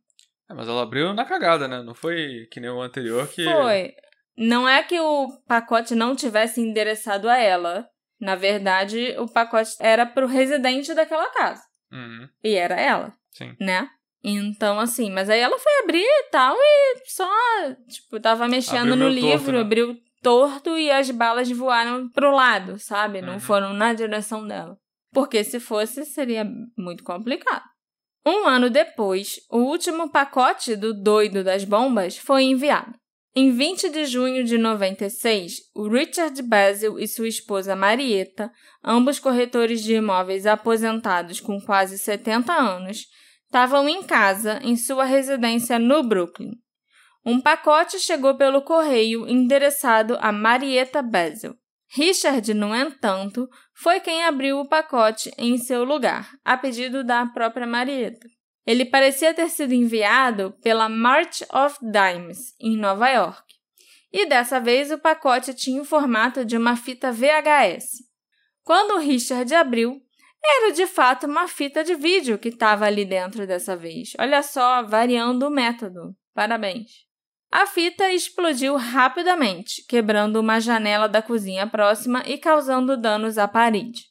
[0.49, 1.81] É, mas ela abriu na cagada, né?
[1.81, 3.43] Não foi que nem o anterior que.
[3.43, 3.93] Foi.
[4.37, 7.87] Não é que o pacote não tivesse endereçado a ela.
[8.19, 11.61] Na verdade, o pacote era pro residente daquela casa.
[11.91, 12.27] Uhum.
[12.43, 13.13] E era ela.
[13.31, 13.55] Sim.
[13.59, 13.87] Né?
[14.23, 17.27] Então, assim, mas aí ela foi abrir e tal, e só,
[17.89, 19.59] tipo, tava mexendo Abriu no livro, torto, né?
[19.59, 23.21] abriu torto e as balas voaram pro lado, sabe?
[23.21, 23.39] Não Uhum.
[23.41, 24.77] foram na direção dela.
[25.11, 27.63] Porque se fosse, seria muito complicado.
[28.25, 32.93] Um ano depois, o último pacote do doido das bombas foi enviado.
[33.35, 38.51] Em 20 de junho de 96, o Richard Basil e sua esposa Marieta,
[38.83, 43.07] ambos corretores de imóveis aposentados com quase 70 anos,
[43.45, 46.51] estavam em casa em sua residência no Brooklyn.
[47.25, 51.55] Um pacote chegou pelo correio endereçado a Marieta Basil.
[51.95, 57.67] Richard, no entanto, foi quem abriu o pacote em seu lugar, a pedido da própria
[57.67, 58.27] Marieta.
[58.65, 63.43] Ele parecia ter sido enviado pela March of Dimes, em Nova York.
[64.11, 68.03] E dessa vez o pacote tinha o formato de uma fita VHS.
[68.63, 70.01] Quando Richard abriu,
[70.43, 74.13] era de fato uma fita de vídeo que estava ali dentro dessa vez.
[74.19, 76.15] Olha só, variando o método.
[76.33, 77.12] Parabéns.
[77.55, 84.05] A fita explodiu rapidamente, quebrando uma janela da cozinha próxima e causando danos à parede.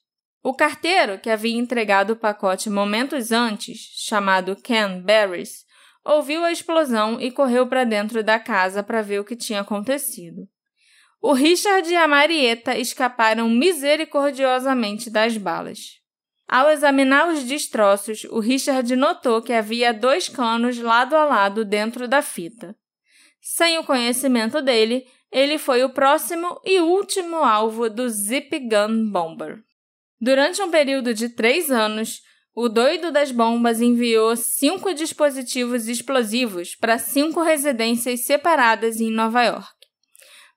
[0.44, 5.64] O carteiro, que havia entregado o pacote momentos antes, chamado Ken Barris,
[6.05, 10.46] ouviu a explosão e correu para dentro da casa para ver o que tinha acontecido.
[11.20, 16.00] O Richard e a Marieta escaparam misericordiosamente das balas.
[16.46, 22.07] Ao examinar os destroços, o Richard notou que havia dois canos lado a lado dentro
[22.07, 22.76] da fita.
[23.42, 29.59] Sem o conhecimento dele, ele foi o próximo e último alvo do Zip Gun Bomber.
[30.20, 32.20] Durante um período de três anos,
[32.55, 39.74] o doido das bombas enviou cinco dispositivos explosivos para cinco residências separadas em Nova York.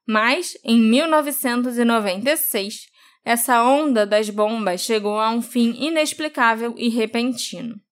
[0.07, 2.85] Mas, em 1996,
[3.23, 7.83] essa onda das bombas chegou a um fim inexplicável e repentino.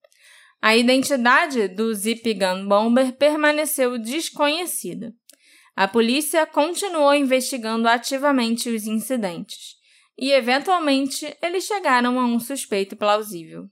[0.65, 5.13] A identidade do Zip Gun Bomber permaneceu desconhecida.
[5.75, 9.75] A polícia continuou investigando ativamente os incidentes
[10.17, 13.65] e, eventualmente, eles chegaram a um suspeito plausível.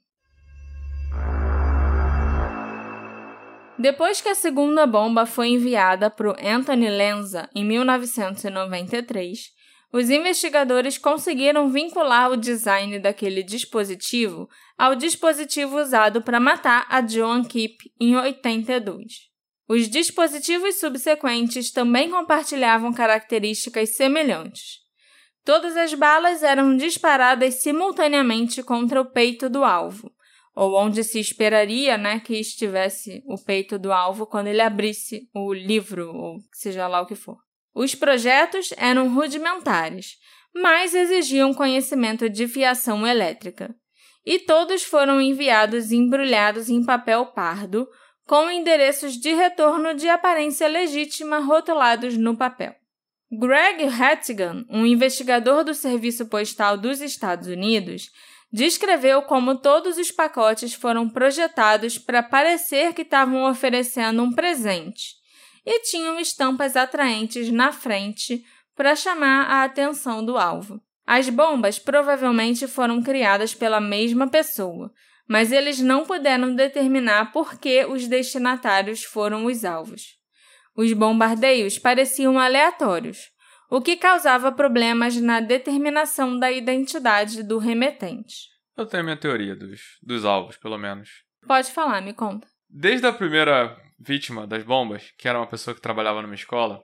[3.80, 9.61] Depois que a segunda bomba foi enviada para o Anthony Lenza em 1993,
[9.93, 17.43] os investigadores conseguiram vincular o design daquele dispositivo ao dispositivo usado para matar a Joan
[17.43, 19.30] Keep em 82.
[19.67, 24.80] Os dispositivos subsequentes também compartilhavam características semelhantes.
[25.43, 30.12] Todas as balas eram disparadas simultaneamente contra o peito do alvo,
[30.56, 35.54] ou onde se esperaria né, que estivesse o peito do alvo quando ele abrisse o
[35.54, 37.38] livro, ou seja lá o que for.
[37.73, 40.17] Os projetos eram rudimentares,
[40.53, 43.73] mas exigiam conhecimento de fiação elétrica.
[44.25, 47.88] E todos foram enviados embrulhados em papel pardo,
[48.27, 52.75] com endereços de retorno de aparência legítima rotulados no papel.
[53.31, 58.10] Greg Hattigan, um investigador do Serviço Postal dos Estados Unidos,
[58.51, 65.20] descreveu como todos os pacotes foram projetados para parecer que estavam oferecendo um presente
[65.65, 68.43] e tinham estampas atraentes na frente
[68.76, 70.82] para chamar a atenção do alvo.
[71.06, 74.91] As bombas provavelmente foram criadas pela mesma pessoa,
[75.28, 80.17] mas eles não puderam determinar por que os destinatários foram os alvos.
[80.76, 83.30] Os bombardeios pareciam aleatórios.
[83.69, 88.50] o que causava problemas na determinação da identidade do remetente.
[88.76, 91.10] Eu tenho a minha teoria dos, dos alvos, pelo menos.
[91.47, 92.45] Pode falar, me conta.
[92.69, 96.81] Desde a primeira vítima das bombas, que era uma pessoa que trabalhava numa escola,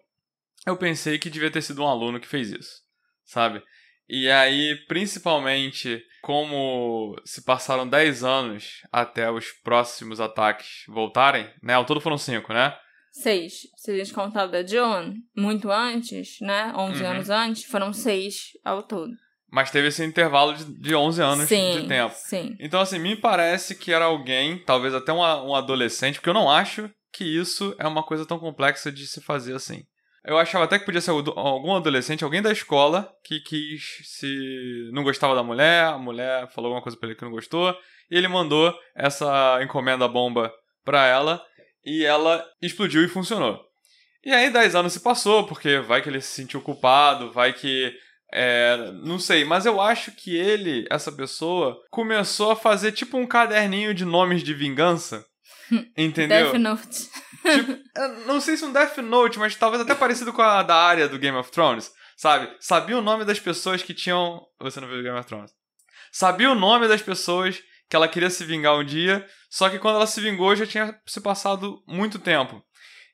[0.65, 2.82] eu pensei que devia ter sido um aluno que fez isso,
[3.25, 3.62] sabe?
[4.10, 11.73] E aí, principalmente, como se passaram 10 anos até os próximos ataques voltarem, né?
[11.73, 12.73] Ao todo foram 5, né?
[13.12, 13.62] Seis.
[13.77, 16.71] Se a gente contar o da John, muito antes, né?
[16.77, 17.10] 11 Uhum.
[17.10, 19.12] anos antes, foram seis ao todo.
[19.51, 22.13] Mas teve esse intervalo de, de 11 anos sim, de tempo.
[22.15, 22.56] sim.
[22.60, 26.49] Então, assim, me parece que era alguém, talvez até um, um adolescente, porque eu não
[26.49, 29.84] acho que isso é uma coisa tão complexa de se fazer assim.
[30.26, 34.89] Eu achava até que podia ser algu- algum adolescente, alguém da escola, que quis se.
[34.91, 37.74] não gostava da mulher, a mulher falou alguma coisa pra ele que não gostou,
[38.12, 40.52] e ele mandou essa encomenda bomba
[40.84, 41.41] pra ela,
[41.86, 43.60] e ela explodiu e funcionou.
[44.26, 47.93] E aí 10 anos se passou, porque vai que ele se sentiu culpado, vai que.
[48.34, 53.26] é, não sei, mas eu acho que ele, essa pessoa, começou a fazer tipo um
[53.26, 55.26] caderninho de nomes de vingança.
[55.97, 56.51] Entendeu?
[56.51, 57.10] Death Note.
[57.41, 57.77] Tipo,
[58.27, 61.19] não sei se um Death Note, mas talvez até parecido com a da área do
[61.19, 61.91] Game of Thrones.
[62.15, 62.49] Sabe?
[62.60, 64.41] Sabia o nome das pessoas que tinham.
[64.60, 65.51] Você não viu Game of Thrones?
[66.12, 69.95] Sabia o nome das pessoas que ela queria se vingar um dia, só que quando
[69.95, 72.62] ela se vingou já tinha se passado muito tempo.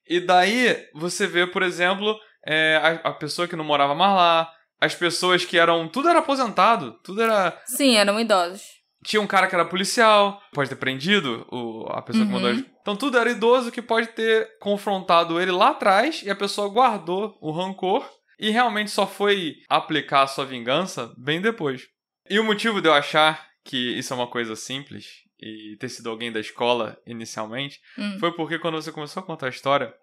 [0.08, 4.52] E daí você vê, por exemplo, é, a, a pessoa que não morava mais lá,
[4.82, 5.88] as pessoas que eram.
[5.88, 7.58] Tudo era aposentado, tudo era.
[7.66, 8.62] Sim, eram idosos.
[9.04, 12.40] Tinha um cara que era policial, pode ter prendido o, a pessoa que Uhum.
[12.42, 12.52] mandou.
[12.52, 16.70] as- Então tudo era idoso que pode ter confrontado ele lá atrás e a pessoa
[16.70, 18.08] guardou o rancor
[18.40, 21.84] e realmente só foi aplicar a sua vingança bem depois.
[22.30, 25.08] E o motivo de eu achar que isso é uma coisa simples
[25.42, 28.18] e ter sido alguém da escola inicialmente Hum.
[28.20, 29.94] foi porque quando você começou a contar a história,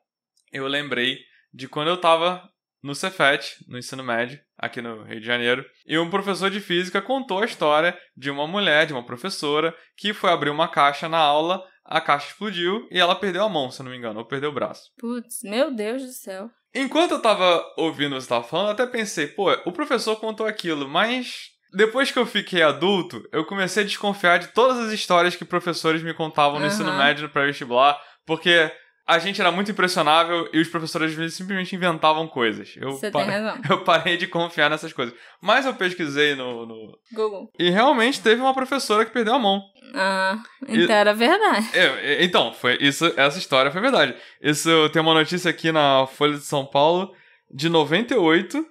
[0.53, 1.19] eu lembrei
[1.53, 2.43] de quando eu tava
[2.83, 7.03] no Cefet, no ensino médio, aqui no Rio de Janeiro, e um professor de física
[7.03, 11.19] contou a história de uma mulher, de uma professora, que foi abrir uma caixa na
[11.19, 14.51] aula, a caixa explodiu e ela perdeu a mão, se não me engano, ou perdeu
[14.51, 14.91] o braço.
[14.99, 16.51] Putz, meu Deus do céu.
[16.75, 20.89] Enquanto eu tava ouvindo você tava falando, eu até pensei, pô, o professor contou aquilo,
[20.89, 25.45] mas depois que eu fiquei adulto, eu comecei a desconfiar de todas as histórias que
[25.45, 26.75] professores me contavam no Aham.
[26.75, 28.71] ensino médio, no pré-vestibular, porque
[29.11, 32.75] a gente era muito impressionável e os professores às vezes simplesmente inventavam coisas.
[32.77, 33.59] Eu, Você tem razão.
[33.69, 35.15] eu parei de confiar nessas coisas.
[35.41, 37.51] Mas eu pesquisei no, no- Google.
[37.59, 39.63] E realmente teve uma professora que perdeu a mão.
[39.95, 41.69] Ah, então era verdade.
[41.75, 44.15] É, então, foi isso, essa história foi verdade.
[44.41, 47.13] Isso tem uma notícia aqui na Folha de São Paulo
[47.53, 48.65] de 98,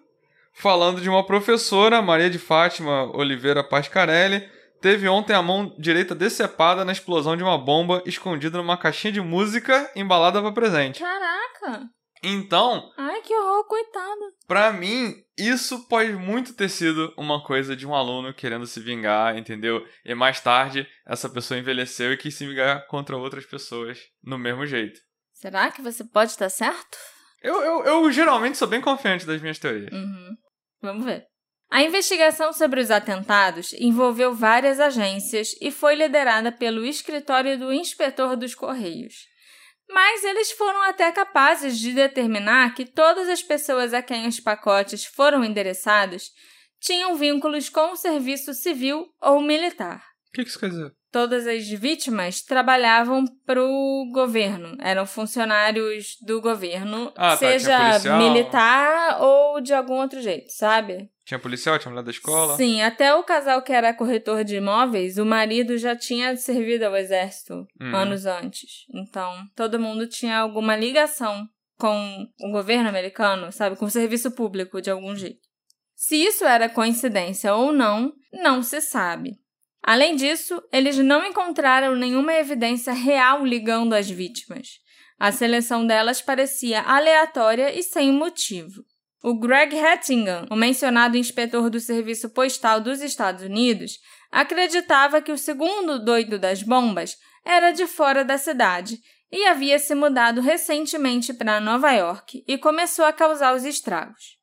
[0.54, 4.48] falando de uma professora, Maria de Fátima Oliveira Pascarelli,
[4.82, 9.22] teve ontem a mão direita decepada na explosão de uma bomba escondida numa caixinha de
[9.22, 11.00] música embalada para presente.
[11.00, 11.90] Caraca.
[12.22, 14.34] Então, Ai, que horror, coitado.
[14.46, 19.38] Pra mim, isso pode muito ter sido uma coisa de um aluno querendo se vingar,
[19.38, 19.86] entendeu?
[20.04, 24.66] E mais tarde, essa pessoa envelheceu e quis se vingar contra outras pessoas no mesmo
[24.66, 25.00] jeito.
[25.34, 26.98] Será que você pode estar certo?
[27.42, 29.94] Eu, eu, eu geralmente sou bem confiante das minhas teorias.
[29.94, 30.36] Uhum.
[30.82, 31.26] Vamos ver.
[31.70, 38.36] A investigação sobre os atentados envolveu várias agências e foi liderada pelo escritório do inspetor
[38.36, 39.28] dos Correios.
[39.92, 45.06] Mas eles foram até capazes de determinar que todas as pessoas a quem os pacotes
[45.06, 46.32] foram endereçados
[46.80, 50.04] tinham vínculos com o serviço civil ou militar.
[50.30, 50.92] O que que isso quer dizer?
[51.12, 58.18] Todas as vítimas trabalhavam para o governo, eram funcionários do governo, Ah, tá, seja policial.
[58.20, 61.10] militar ou de algum outro jeito, sabe?
[61.30, 62.58] Tinha policial, tinha mulher da escola?
[62.58, 66.98] Sim, até o casal que era corretor de imóveis, o marido já tinha servido ao
[66.98, 67.96] exército Uhum.
[67.96, 68.88] anos antes.
[68.92, 73.76] Então, todo mundo tinha alguma ligação com o governo americano, sabe?
[73.76, 75.48] Com o serviço público, de algum jeito.
[75.94, 79.34] Se isso era coincidência ou não, não se sabe.
[79.84, 84.80] Além disso, eles não encontraram nenhuma evidência real ligando as vítimas.
[85.20, 88.84] A seleção delas parecia aleatória e sem motivo.
[89.22, 94.00] O Greg Hattingham, o mencionado inspetor do Serviço Postal dos Estados Unidos,
[94.32, 98.98] acreditava que o segundo doido das bombas era de fora da cidade
[99.30, 104.38] e havia se mudado recentemente para Nova York e começou a causar os estragos.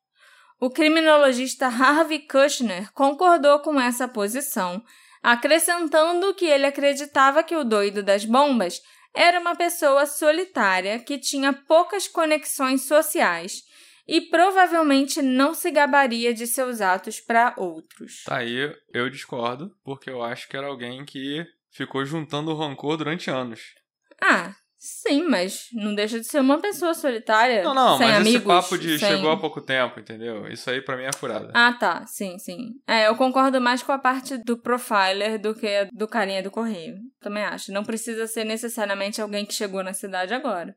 [0.59, 4.83] O criminologista Harvey Kushner concordou com essa posição,
[5.23, 8.79] acrescentando que ele acreditava que o doido das bombas
[9.11, 13.63] era uma pessoa solitária que tinha poucas conexões sociais
[14.07, 18.23] e provavelmente não se gabaria de seus atos para outros.
[18.25, 23.29] Tá aí, eu discordo, porque eu acho que era alguém que ficou juntando rancor durante
[23.29, 23.75] anos.
[24.21, 27.63] Ah, Sim, mas não deixa de ser uma pessoa solitária.
[27.63, 29.09] Não, não, sem mas amigos, esse papo de sem...
[29.09, 30.47] chegou há pouco tempo, entendeu?
[30.47, 31.51] Isso aí pra mim é furada.
[31.55, 32.05] Ah, tá.
[32.05, 32.75] Sim, sim.
[32.87, 36.95] É, eu concordo mais com a parte do profiler do que do carinha do correio.
[37.19, 37.71] Também acho.
[37.71, 40.75] Não precisa ser necessariamente alguém que chegou na cidade agora.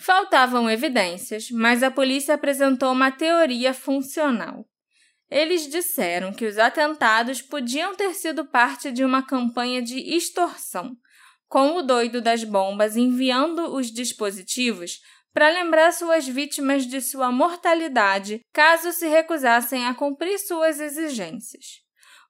[0.00, 4.64] Faltavam evidências, mas a polícia apresentou uma teoria funcional.
[5.28, 10.96] Eles disseram que os atentados podiam ter sido parte de uma campanha de extorsão,
[11.48, 15.00] com o doido das bombas enviando os dispositivos
[15.34, 21.82] para lembrar suas vítimas de sua mortalidade caso se recusassem a cumprir suas exigências.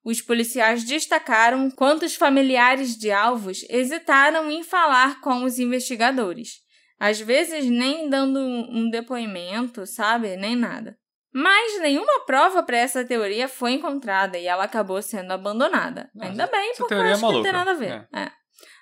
[0.03, 6.67] Os policiais destacaram quantos familiares de alvos hesitaram em falar com os investigadores,
[6.99, 10.37] às vezes nem dando um depoimento, sabe?
[10.37, 10.97] Nem nada.
[11.33, 16.11] Mas nenhuma prova para essa teoria foi encontrada e ela acabou sendo abandonada.
[16.21, 18.09] Ainda bem, porque eu é acho que não tem nada a ver.
[18.15, 18.31] É.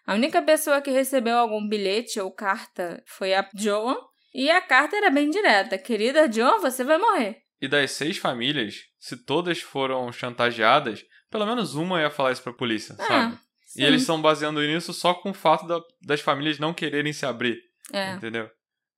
[0.07, 3.97] A única pessoa que recebeu algum bilhete ou carta foi a Joan,
[4.33, 7.39] e a carta era bem direta: Querida Joan, você vai morrer.
[7.61, 12.53] E das seis famílias, se todas foram chantageadas, pelo menos uma ia falar isso pra
[12.53, 13.39] polícia, É, sabe?
[13.67, 13.83] sim.
[13.83, 17.27] E eles estão baseando nisso só com o fato da- das famílias não quererem se
[17.27, 17.59] abrir,
[17.93, 18.13] É.
[18.13, 18.49] entendeu?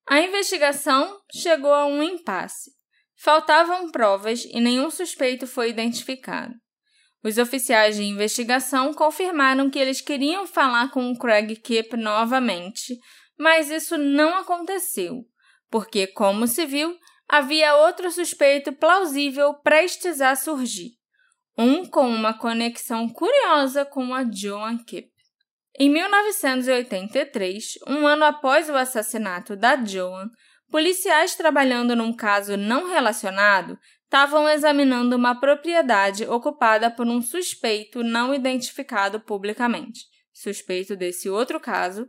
[0.08, 2.70] A investigação chegou a um impasse.
[3.16, 6.54] Faltavam provas e nenhum suspeito foi identificado.
[7.22, 12.96] Os oficiais de investigação confirmaram que eles queriam falar com o Craig Kipp novamente,
[13.36, 15.24] mas isso não aconteceu,
[15.68, 16.96] porque, como se viu,
[17.28, 20.92] havia outro suspeito plausível prestes a surgir.
[21.56, 25.10] Um com uma conexão curiosa com a Joan Kipp.
[25.80, 30.28] Em 1983, um ano após o assassinato da Joan,
[30.68, 38.34] policiais trabalhando num caso não relacionado estavam examinando uma propriedade ocupada por um suspeito não
[38.34, 40.00] identificado publicamente,
[40.32, 42.08] suspeito desse outro caso,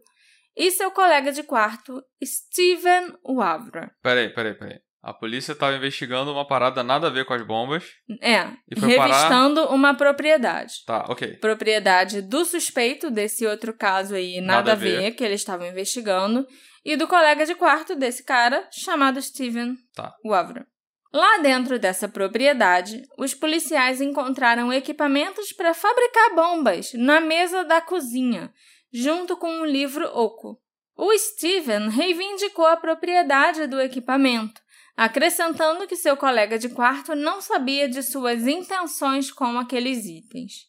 [0.55, 3.91] e seu colega de quarto, Steven Wavra.
[4.01, 4.79] Peraí, peraí, peraí.
[5.01, 7.85] A polícia tava investigando uma parada nada a ver com as bombas.
[8.21, 10.73] É, E foi parar- revistando uma propriedade.
[10.85, 11.37] Tá, ok.
[11.37, 14.97] propriedade do suspeito desse outro caso aí, nada, Nada a a ver.
[14.99, 16.45] ver, que eles estavam investigando,
[16.83, 20.13] e do colega de quarto desse cara, chamado Steven Tá.
[20.25, 20.65] Wavra.
[21.13, 28.51] Lá dentro dessa propriedade, os policiais encontraram equipamentos para fabricar bombas na mesa da cozinha,
[28.93, 30.59] junto com um livro oco.
[30.95, 34.61] O Steven reivindicou a propriedade do equipamento,
[34.99, 40.67] acrescentando que seu colega de quarto não sabia de suas intenções com aqueles itens.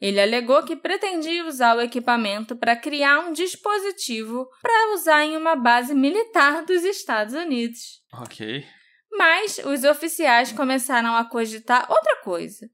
[0.00, 5.54] Ele alegou que pretendia usar o equipamento para criar um dispositivo para usar em uma
[5.54, 8.00] base militar dos Estados Unidos.
[8.14, 8.64] Ok.
[9.12, 12.66] Mas os oficiais começaram a cogitar outra coisa: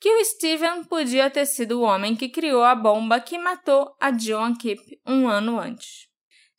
[0.00, 4.16] que o Steven podia ter sido o homem que criou a bomba que matou a
[4.16, 6.07] Joan Kipp um ano antes.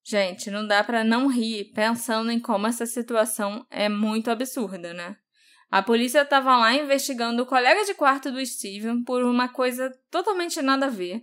[0.09, 5.15] Gente, não dá para não rir pensando em como essa situação é muito absurda, né?
[5.69, 10.63] A polícia estava lá investigando o colega de quarto do Steven por uma coisa totalmente
[10.63, 11.21] nada a ver.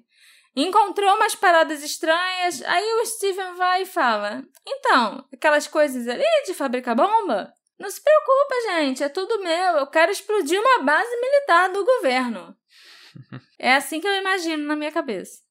[0.54, 6.54] Encontrou umas paradas estranhas, aí o Steven vai e fala: Então, aquelas coisas ali de
[6.54, 7.52] fabricar bomba?
[7.80, 9.78] Não se preocupa, gente, é tudo meu.
[9.78, 12.56] Eu quero explodir uma base militar do governo.
[13.58, 15.45] é assim que eu imagino na minha cabeça.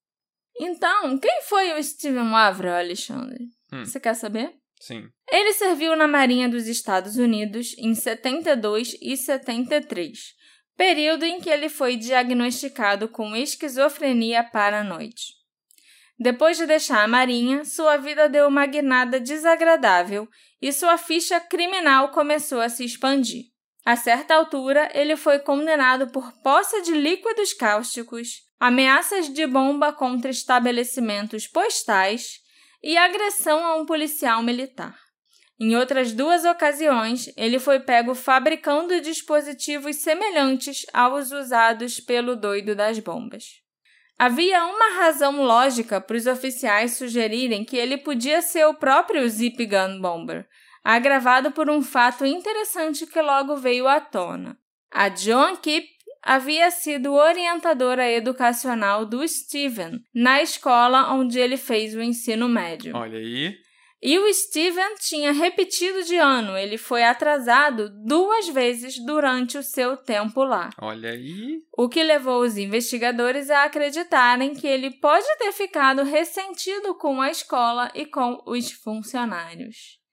[0.58, 3.46] Então, quem foi o Steven Wavra, Alexandre?
[3.72, 3.84] Hum.
[3.86, 4.54] Você quer saber?
[4.80, 5.10] Sim.
[5.32, 10.34] Ele serviu na Marinha dos Estados Unidos em 72 e 73,
[10.78, 15.34] período em que ele foi diagnosticado com esquizofrenia paranoide.
[16.18, 20.28] Depois de deixar a Marinha, sua vida deu uma guinada desagradável
[20.62, 23.55] e sua ficha criminal começou a se expandir.
[23.86, 30.32] A certa altura, ele foi condenado por posse de líquidos cáusticos, ameaças de bomba contra
[30.32, 32.40] estabelecimentos postais
[32.82, 34.98] e agressão a um policial militar.
[35.60, 42.98] Em outras duas ocasiões, ele foi pego fabricando dispositivos semelhantes aos usados pelo doido das
[42.98, 43.44] bombas.
[44.18, 49.64] Havia uma razão lógica para os oficiais sugerirem que ele podia ser o próprio Zip
[49.66, 50.48] Gun Bomber,
[50.86, 54.56] agravado por um fato interessante que logo veio à tona.
[54.94, 55.88] A Joan Kipp
[56.22, 62.96] havia sido orientadora educacional do Steven na escola onde ele fez o ensino médio.
[62.96, 63.58] Olha aí.
[64.00, 69.98] E o Steven tinha repetido de ano, ele foi atrasado duas vezes durante o seu
[69.98, 70.70] tempo lá.
[70.80, 71.62] Olha aí.
[71.76, 77.32] O que levou os investigadores a acreditarem que ele pode ter ficado ressentido com a
[77.32, 80.05] escola e com os funcionários.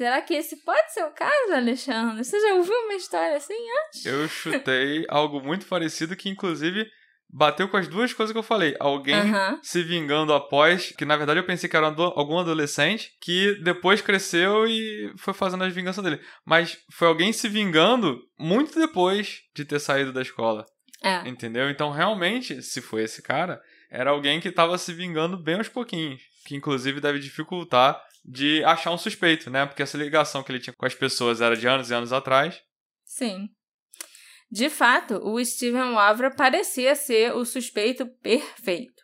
[0.00, 2.24] Será que esse pode ser o caso, Alexandre?
[2.24, 4.06] Você já ouviu uma história assim antes?
[4.06, 6.86] Eu chutei algo muito parecido que, inclusive,
[7.28, 8.74] bateu com as duas coisas que eu falei.
[8.80, 9.20] Alguém
[9.60, 14.66] se vingando após, que na verdade eu pensei que era algum adolescente, que depois cresceu
[14.66, 16.22] e foi fazendo as vinganças dele.
[16.46, 20.64] Mas foi alguém se vingando muito depois de ter saído da escola.
[21.04, 21.28] É.
[21.28, 21.68] Entendeu?
[21.68, 26.22] Então, realmente, se foi esse cara, era alguém que tava se vingando bem aos pouquinhos.
[26.46, 29.66] Que inclusive deve dificultar de achar um suspeito, né?
[29.66, 32.60] Porque essa ligação que ele tinha com as pessoas era de anos e anos atrás.
[33.04, 33.48] Sim.
[34.50, 39.02] De fato, o Steven Wavra parecia ser o suspeito perfeito.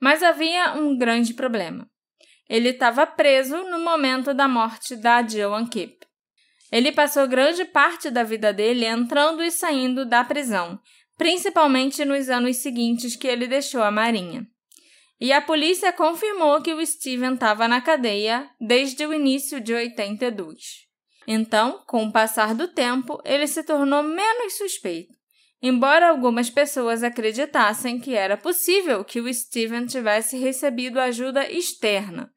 [0.00, 1.88] Mas havia um grande problema.
[2.48, 6.06] Ele estava preso no momento da morte da Joan Kipp.
[6.70, 10.78] Ele passou grande parte da vida dele entrando e saindo da prisão,
[11.16, 14.46] principalmente nos anos seguintes que ele deixou a Marinha.
[15.20, 20.86] E a polícia confirmou que o Steven estava na cadeia desde o início de 82.
[21.26, 25.12] Então, com o passar do tempo, ele se tornou menos suspeito,
[25.60, 32.30] embora algumas pessoas acreditassem que era possível que o Steven tivesse recebido ajuda externa,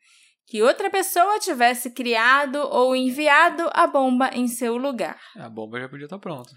[0.48, 5.22] que outra pessoa tivesse criado ou enviado a bomba em seu lugar.
[5.38, 6.52] A bomba já podia estar pronta.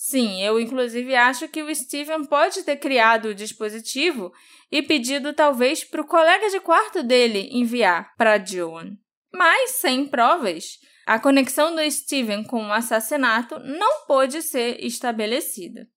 [0.00, 4.32] Sim, eu inclusive acho que o Steven pode ter criado o dispositivo
[4.70, 8.96] e pedido talvez para o colega de quarto dele enviar para Joan.
[9.32, 15.88] Mas, sem provas, a conexão do Steven com o assassinato não pôde ser estabelecida.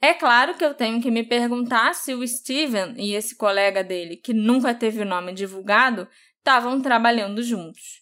[0.00, 4.16] É claro que eu tenho que me perguntar se o Steven e esse colega dele,
[4.16, 6.06] que nunca teve o nome divulgado,
[6.38, 8.00] estavam trabalhando juntos.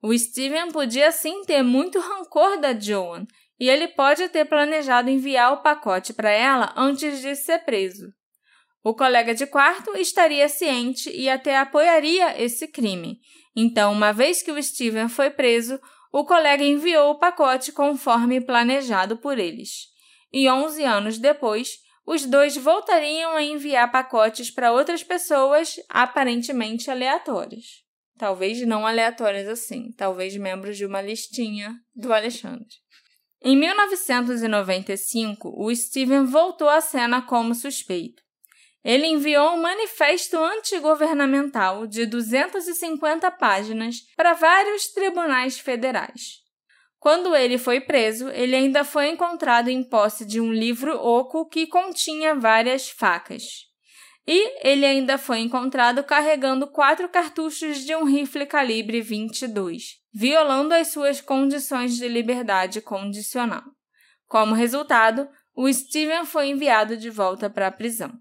[0.00, 3.26] O Steven podia sim ter muito rancor da Joan
[3.58, 8.12] e ele pode ter planejado enviar o pacote para ela antes de ser preso.
[8.82, 13.18] O colega de quarto estaria ciente e até apoiaria esse crime.
[13.56, 15.80] Então, uma vez que o Steven foi preso,
[16.12, 19.86] o colega enviou o pacote conforme planejado por eles.
[20.32, 27.82] E 11 anos depois, os dois voltariam a enviar pacotes para outras pessoas aparentemente aleatórias.
[28.18, 32.83] Talvez não aleatórias assim, talvez membros de uma listinha do Alexandre.
[33.46, 38.22] Em 1995, o Steven voltou à cena como suspeito.
[38.82, 46.42] Ele enviou um manifesto antigovernamental de 250 páginas para vários tribunais federais.
[46.98, 51.66] Quando ele foi preso, ele ainda foi encontrado em posse de um livro oco que
[51.66, 53.44] continha várias facas.
[54.26, 60.88] E ele ainda foi encontrado carregando quatro cartuchos de um rifle calibre 22, violando as
[60.88, 63.64] suas condições de liberdade condicional.
[64.28, 68.12] Como resultado, o Steven foi enviado de volta para a prisão.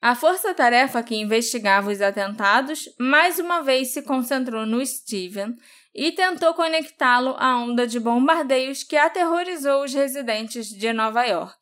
[0.00, 5.54] A força-tarefa que investigava os atentados mais uma vez se concentrou no Steven
[5.94, 11.56] e tentou conectá-lo à onda de bombardeios que aterrorizou os residentes de Nova York,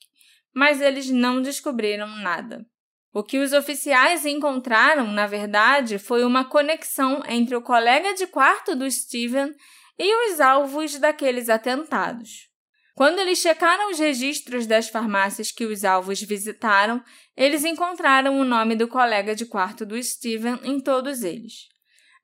[0.54, 2.64] mas eles não descobriram nada.
[3.12, 8.76] O que os oficiais encontraram, na verdade, foi uma conexão entre o colega de quarto
[8.76, 9.52] do Steven
[10.02, 12.48] e os alvos daqueles atentados.
[12.94, 17.04] Quando eles checaram os registros das farmácias que os alvos visitaram,
[17.36, 21.68] eles encontraram o nome do colega de quarto do Steven em todos eles.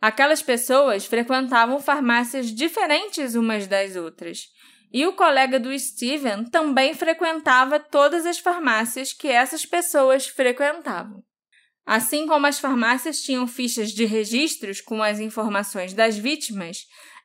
[0.00, 4.46] Aquelas pessoas frequentavam farmácias diferentes umas das outras,
[4.90, 11.22] e o colega do Steven também frequentava todas as farmácias que essas pessoas frequentavam.
[11.86, 16.78] Assim como as farmácias tinham fichas de registros com as informações das vítimas,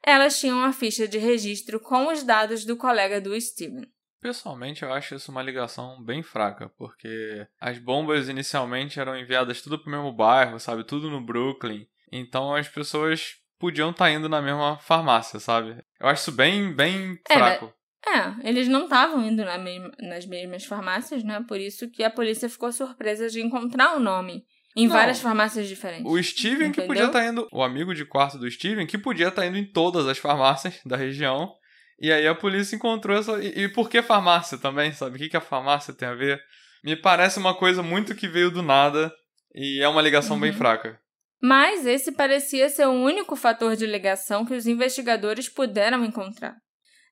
[0.05, 3.85] elas tinham a ficha de registro com os dados do colega do Steven.
[4.21, 9.79] Pessoalmente, eu acho isso uma ligação bem fraca, porque as bombas inicialmente eram enviadas tudo
[9.79, 10.83] pro mesmo bairro, sabe?
[10.83, 11.87] Tudo no Brooklyn.
[12.11, 15.83] Então as pessoas podiam estar indo na mesma farmácia, sabe?
[15.99, 17.73] Eu acho isso bem, bem É, fraco.
[18.05, 21.43] É, eles não estavam indo na mesma- nas mesmas farmácias, né?
[21.47, 24.43] Por isso que a polícia ficou surpresa de encontrar o nome
[24.75, 24.93] em Não.
[24.95, 26.05] várias farmácias diferentes.
[26.05, 26.87] O Steven que Entendeu?
[26.87, 30.07] podia estar indo, o amigo de quarto do Steven que podia estar indo em todas
[30.07, 31.51] as farmácias da região.
[31.99, 33.33] E aí a polícia encontrou essa.
[33.43, 35.15] E, e por que farmácia também, sabe?
[35.15, 36.41] O que, que a farmácia tem a ver?
[36.83, 39.13] Me parece uma coisa muito que veio do nada
[39.53, 40.57] e é uma ligação bem Uhum.
[40.57, 40.99] fraca.
[41.43, 46.55] Mas esse parecia ser o único fator de ligação que os investigadores puderam encontrar.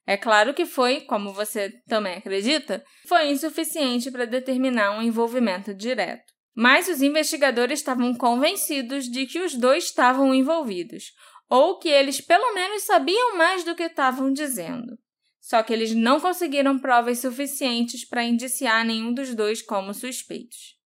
[0.07, 6.23] É claro que foi, como você também acredita, foi insuficiente para determinar um envolvimento direto.
[6.55, 11.13] Mas os investigadores estavam convencidos de que os dois estavam envolvidos,
[11.49, 14.97] ou que eles pelo menos sabiam mais do que estavam dizendo.
[15.39, 20.77] Só que eles não conseguiram provas suficientes para indiciar nenhum dos dois como suspeitos.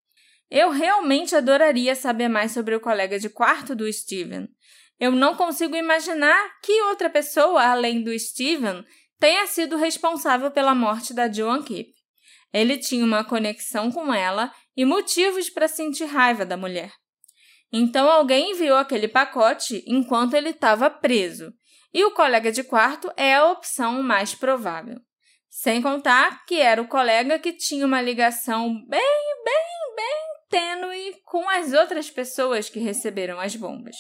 [0.50, 4.48] Eu realmente adoraria saber mais sobre o colega de quarto do Steven.
[5.00, 8.86] Eu não consigo imaginar que outra pessoa, além do Steven,
[9.20, 11.92] tenha sido responsável pela morte da Joan Kipp.
[12.54, 16.92] Ele tinha uma conexão com ela e motivos para sentir raiva da mulher.
[17.72, 21.54] Então alguém enviou aquele pacote enquanto ele estava preso,
[21.94, 25.00] e o colega de quarto é a opção mais provável.
[25.50, 29.00] Sem contar que era o colega que tinha uma ligação bem,
[29.46, 33.96] bem, bem tênue com as outras pessoas que receberam as bombas.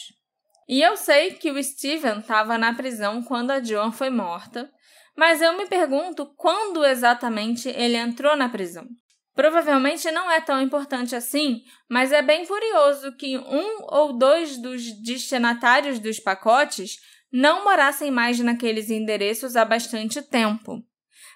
[0.67, 4.71] E eu sei que o Steven estava na prisão quando a Joan foi morta,
[5.15, 8.87] mas eu me pergunto quando exatamente ele entrou na prisão.
[9.35, 14.91] Provavelmente não é tão importante assim, mas é bem curioso que um ou dois dos
[15.01, 16.97] destinatários dos pacotes
[17.31, 20.83] não morassem mais naqueles endereços há bastante tempo.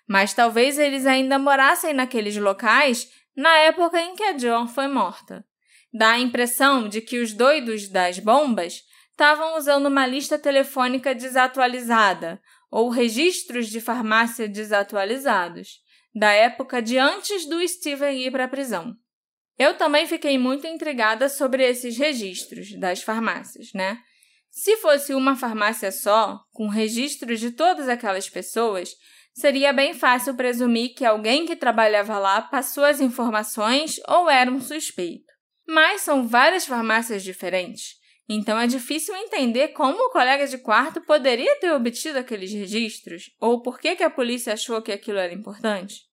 [0.07, 5.43] Mas talvez eles ainda morassem naqueles locais na época em que a John foi morta.
[5.91, 12.39] Dá a impressão de que os doidos das bombas estavam usando uma lista telefônica desatualizada
[12.69, 15.86] ou registros de farmácia desatualizados
[16.17, 18.95] da época de antes do Steven ir para a prisão.
[19.57, 23.99] Eu também fiquei muito intrigada sobre esses registros das farmácias, né?
[24.49, 28.89] Se fosse uma farmácia só, com registros de todas aquelas pessoas,
[29.33, 34.61] seria bem fácil presumir que alguém que trabalhava lá passou as informações ou era um
[34.61, 35.25] suspeito.
[35.67, 37.97] Mas são várias farmácias diferentes,
[38.29, 43.61] então é difícil entender como o colega de quarto poderia ter obtido aqueles registros ou
[43.61, 46.06] por que, que a polícia achou que aquilo era importante.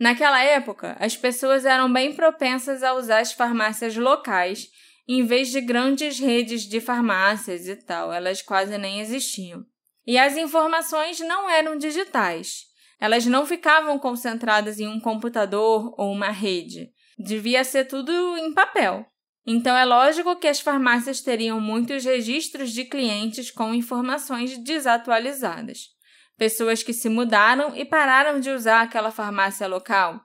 [0.00, 4.70] Naquela época, as pessoas eram bem propensas a usar as farmácias locais
[5.06, 9.66] em vez de grandes redes de farmácias e tal, elas quase nem existiam.
[10.06, 12.62] E as informações não eram digitais.
[12.98, 16.90] Elas não ficavam concentradas em um computador ou uma rede.
[17.18, 19.04] Devia ser tudo em papel.
[19.46, 25.99] Então é lógico que as farmácias teriam muitos registros de clientes com informações desatualizadas
[26.40, 30.18] pessoas que se mudaram e pararam de usar aquela farmácia local.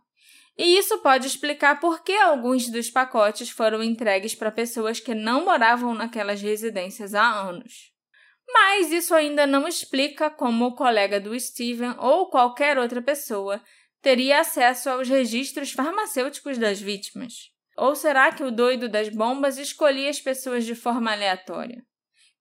[0.57, 5.43] E isso pode explicar por que alguns dos pacotes foram entregues para pessoas que não
[5.43, 7.91] moravam naquelas residências há anos.
[8.47, 13.61] Mas isso ainda não explica como o colega do Steven ou qualquer outra pessoa
[14.01, 17.51] teria acesso aos registros farmacêuticos das vítimas.
[17.75, 21.83] Ou será que o doido das bombas escolhia as pessoas de forma aleatória?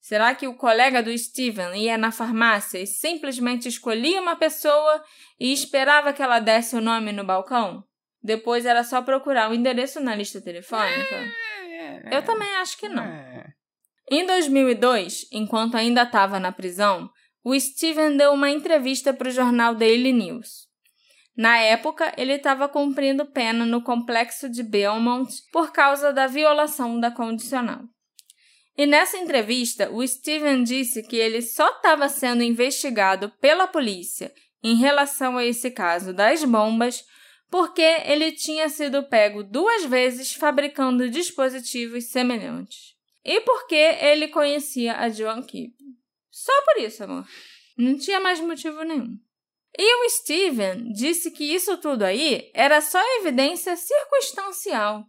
[0.05, 5.03] Será que o colega do Steven ia na farmácia e simplesmente escolhia uma pessoa
[5.41, 7.83] e esperava que ela desse o nome no balcão?
[8.23, 11.25] Depois era só procurar o endereço na lista telefônica?
[12.13, 13.03] Eu também acho que não.
[14.11, 17.09] Em 2002, enquanto ainda estava na prisão,
[17.43, 20.69] o Steven deu uma entrevista para o jornal Daily News.
[21.35, 27.11] Na época, ele estava cumprindo pena no complexo de Belmont por causa da violação da
[27.11, 27.81] condicional.
[28.77, 34.75] E nessa entrevista, o Steven disse que ele só estava sendo investigado pela polícia em
[34.77, 37.05] relação a esse caso das bombas
[37.51, 42.97] porque ele tinha sido pego duas vezes fabricando dispositivos semelhantes.
[43.25, 45.73] E porque ele conhecia a Joan Keep.
[46.31, 47.25] Só por isso, amor.
[47.79, 49.17] Não tinha mais motivo nenhum.
[49.79, 55.05] E o Steven disse que isso tudo aí era só evidência circunstancial.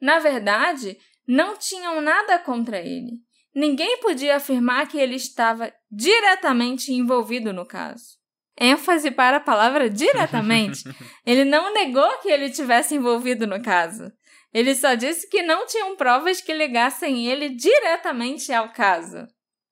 [0.00, 0.98] Na verdade,
[1.28, 3.20] não tinham nada contra ele.
[3.54, 8.16] Ninguém podia afirmar que ele estava diretamente envolvido no caso.
[8.58, 10.82] ênfase para a palavra diretamente.
[11.26, 14.10] ele não negou que ele tivesse envolvido no caso.
[14.52, 19.26] Ele só disse que não tinham provas que ligassem ele diretamente ao caso.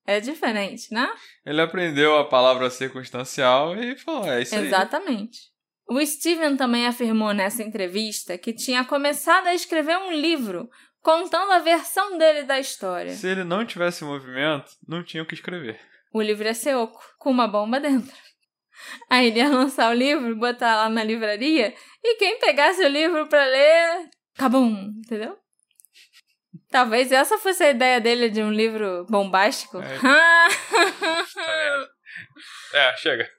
[0.07, 1.09] É diferente, né?
[1.45, 4.67] Ele aprendeu a palavra circunstancial e falou: é isso aí.
[4.67, 5.39] Exatamente.
[5.89, 10.69] O Steven também afirmou nessa entrevista que tinha começado a escrever um livro
[11.07, 13.13] contando a versão dele da história.
[13.13, 15.79] Se ele não tivesse movimento, não tinha o que escrever.
[16.13, 18.13] O livro ia ser oco, com uma bomba dentro.
[19.09, 23.29] Aí ele ia lançar o livro, botar lá na livraria, e quem pegasse o livro
[23.29, 25.39] para ler, cabum, entendeu?
[26.71, 29.79] Talvez essa fosse a ideia dele de um livro bombástico.
[29.81, 29.99] É,
[32.91, 33.31] é chega.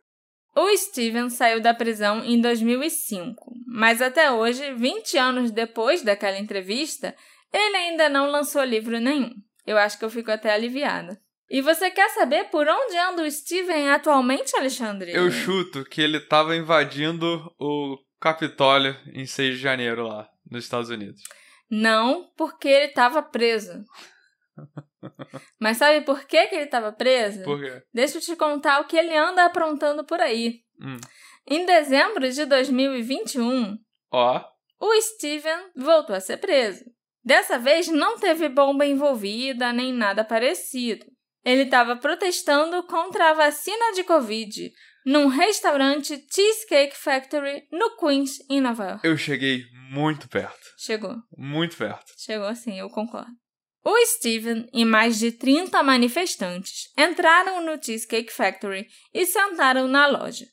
[0.56, 7.14] O Steven saiu da prisão em 2005, mas até hoje, 20 anos depois daquela entrevista,
[7.54, 9.32] ele ainda não lançou livro nenhum.
[9.66, 11.20] Eu acho que eu fico até aliviada.
[11.50, 15.12] E você quer saber por onde anda o Steven atualmente, Alexandre?
[15.14, 20.90] Eu chuto que ele estava invadindo o Capitólio em 6 de janeiro lá, nos Estados
[20.90, 21.22] Unidos.
[21.70, 23.84] Não, porque ele estava preso.
[25.60, 27.44] Mas sabe por que, que ele estava preso?
[27.44, 27.82] Por quê?
[27.94, 30.62] Deixa eu te contar o que ele anda aprontando por aí.
[30.82, 30.98] Hum.
[31.46, 33.78] Em dezembro de 2021,
[34.12, 34.46] Ó.
[34.80, 36.84] o Steven voltou a ser preso.
[37.28, 41.06] Dessa vez não teve bomba envolvida nem nada parecido.
[41.44, 44.72] Ele estava protestando contra a vacina de Covid
[45.06, 49.06] num restaurante Cheesecake Factory no Queens, em Nova York.
[49.06, 50.74] Eu cheguei muito perto.
[50.78, 51.18] Chegou.
[51.38, 52.14] Muito perto.
[52.16, 53.34] Chegou sim, eu concordo.
[53.84, 60.46] O Steven e mais de 30 manifestantes entraram no Cheesecake Factory e sentaram na loja.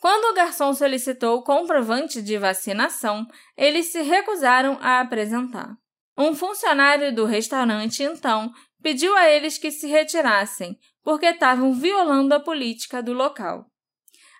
[0.00, 5.76] Quando o garçom solicitou o comprovante de vacinação, eles se recusaram a apresentar.
[6.16, 8.52] Um funcionário do restaurante, então,
[8.82, 13.66] pediu a eles que se retirassem, porque estavam violando a política do local.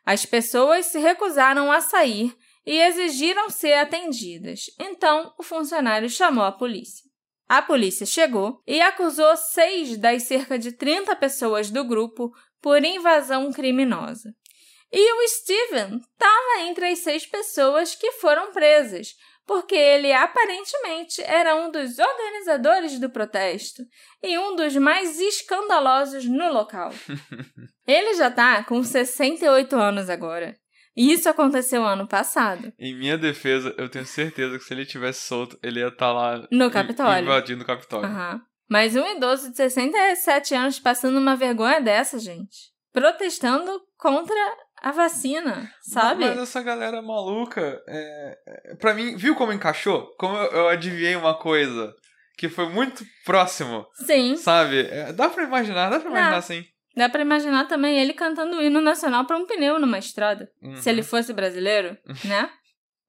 [0.05, 4.66] As pessoas se recusaram a sair e exigiram ser atendidas.
[4.79, 7.05] Então, o funcionário chamou a polícia.
[7.49, 13.53] A polícia chegou e acusou seis das cerca de 30 pessoas do grupo por invasão
[13.53, 14.35] criminosa.
[14.93, 19.14] E o Steven estava entre as seis pessoas que foram presas,
[19.47, 23.82] porque ele aparentemente era um dos organizadores do protesto
[24.22, 26.92] e um dos mais escandalosos no local.
[27.86, 30.57] ele já está com 68 anos agora.
[30.97, 32.72] E isso aconteceu ano passado.
[32.78, 36.12] Em minha defesa, eu tenho certeza que se ele tivesse solto, ele ia estar tá
[36.12, 37.22] lá no Capitólio.
[37.22, 38.09] invadindo o Capitólio.
[38.09, 38.40] Uhum.
[38.68, 42.74] Mas um idoso de 67 anos passando uma vergonha dessa, gente.
[42.92, 44.34] Protestando contra
[44.83, 46.24] a vacina, sabe?
[46.24, 50.14] Mas essa galera maluca, é, é, pra mim, viu como encaixou?
[50.18, 51.95] Como eu, eu adivinhei uma coisa
[52.37, 53.87] que foi muito próximo.
[54.05, 54.37] Sim.
[54.37, 54.81] Sabe?
[54.81, 56.64] É, dá pra imaginar, dá pra imaginar assim.
[56.97, 60.51] Dá pra imaginar também ele cantando o hino nacional para um pneu numa estrada.
[60.62, 60.77] Uhum.
[60.77, 62.51] Se ele fosse brasileiro, né?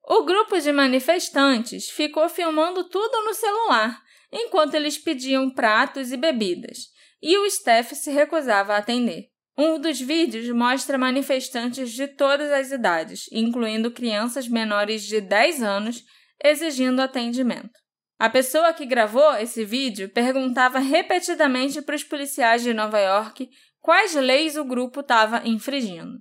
[0.04, 4.02] O grupo de manifestantes ficou filmando tudo no celular,
[4.32, 6.90] enquanto eles pediam pratos e bebidas,
[7.22, 9.26] e o Steph se recusava a atender.
[9.58, 16.04] Um dos vídeos mostra manifestantes de todas as idades, incluindo crianças menores de 10 anos,
[16.44, 17.72] exigindo atendimento.
[18.20, 23.50] A pessoa que gravou esse vídeo perguntava repetidamente para os policiais de Nova York
[23.82, 26.20] quais leis o grupo estava infringindo.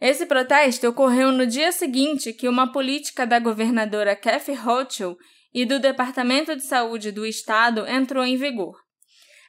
[0.00, 5.16] Esse protesto ocorreu no dia seguinte que uma política da governadora Kathy Hochul
[5.52, 8.87] e do Departamento de Saúde do estado entrou em vigor.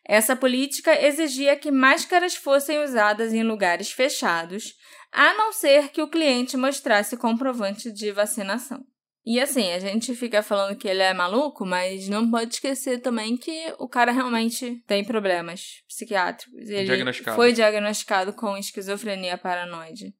[0.10, 4.74] Essa política exigia que máscaras fossem usadas em lugares fechados,
[5.12, 8.84] a não ser que o cliente mostrasse comprovante de vacinação.
[9.24, 13.38] E assim, a gente fica falando que ele é maluco, mas não pode esquecer também
[13.38, 16.68] que o cara realmente tem problemas psiquiátricos.
[16.68, 17.36] Ele diagnosticado.
[17.36, 20.16] foi diagnosticado com esquizofrenia paranoide.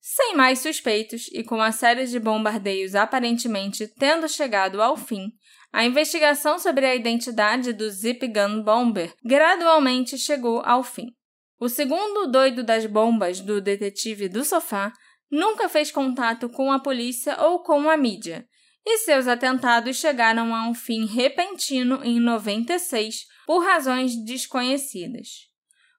[0.00, 5.30] Sem mais suspeitos e com a série de bombardeios aparentemente tendo chegado ao fim,
[5.72, 11.08] a investigação sobre a identidade do Zip Gun Bomber gradualmente chegou ao fim.
[11.60, 14.92] O segundo doido das bombas do detetive do sofá
[15.30, 18.46] nunca fez contato com a polícia ou com a mídia,
[18.84, 25.48] e seus atentados chegaram a um fim repentino em 96 por razões desconhecidas.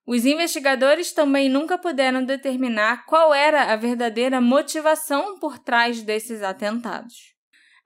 [0.06, 7.39] Os investigadores também nunca puderam determinar qual era a verdadeira motivação por trás desses atentados.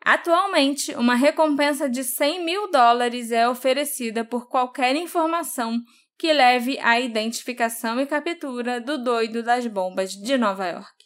[0.05, 5.81] Atualmente, uma recompensa de 100 mil dólares é oferecida por qualquer informação
[6.19, 11.05] que leve à identificação e captura do doido das bombas de Nova York.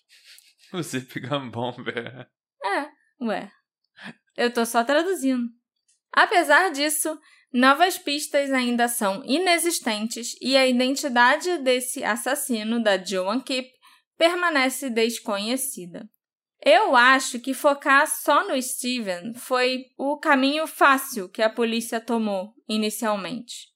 [0.73, 2.29] O Zip Gun Bomber.
[2.65, 2.89] É,
[3.25, 3.49] ué.
[4.37, 5.49] Eu tô só traduzindo.
[6.13, 7.17] Apesar disso,
[7.53, 13.71] novas pistas ainda são inexistentes e a identidade desse assassino da Joan Kipp
[14.17, 16.09] permanece desconhecida.
[16.65, 22.53] Eu acho que focar só no Steven foi o caminho fácil que a polícia tomou
[22.69, 23.69] inicialmente.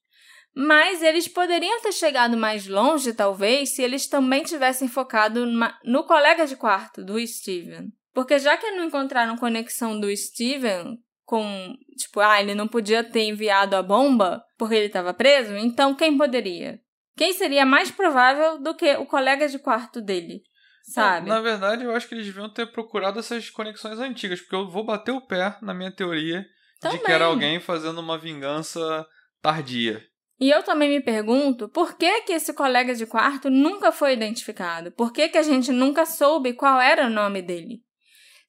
[0.55, 5.45] Mas eles poderiam ter chegado mais longe, talvez, se eles também tivessem focado
[5.83, 7.87] no colega de quarto do Steven.
[8.13, 13.23] Porque já que não encontraram conexão do Steven com, tipo, ah, ele não podia ter
[13.23, 16.79] enviado a bomba porque ele estava preso, então quem poderia?
[17.15, 20.43] Quem seria mais provável do que o colega de quarto dele?
[20.83, 21.27] Sabe?
[21.27, 24.85] Na verdade, eu acho que eles deviam ter procurado essas conexões antigas, porque eu vou
[24.85, 26.45] bater o pé na minha teoria
[26.79, 26.97] também.
[26.97, 29.07] de que era alguém fazendo uma vingança
[29.41, 30.03] tardia.
[30.39, 34.91] E eu também me pergunto por que, que esse colega de quarto nunca foi identificado?
[34.91, 37.81] Por que, que a gente nunca soube qual era o nome dele?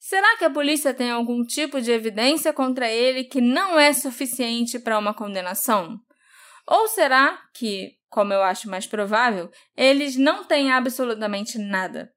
[0.00, 4.78] Será que a polícia tem algum tipo de evidência contra ele que não é suficiente
[4.78, 5.98] para uma condenação?
[6.66, 12.13] Ou será que, como eu acho mais provável, eles não têm absolutamente nada?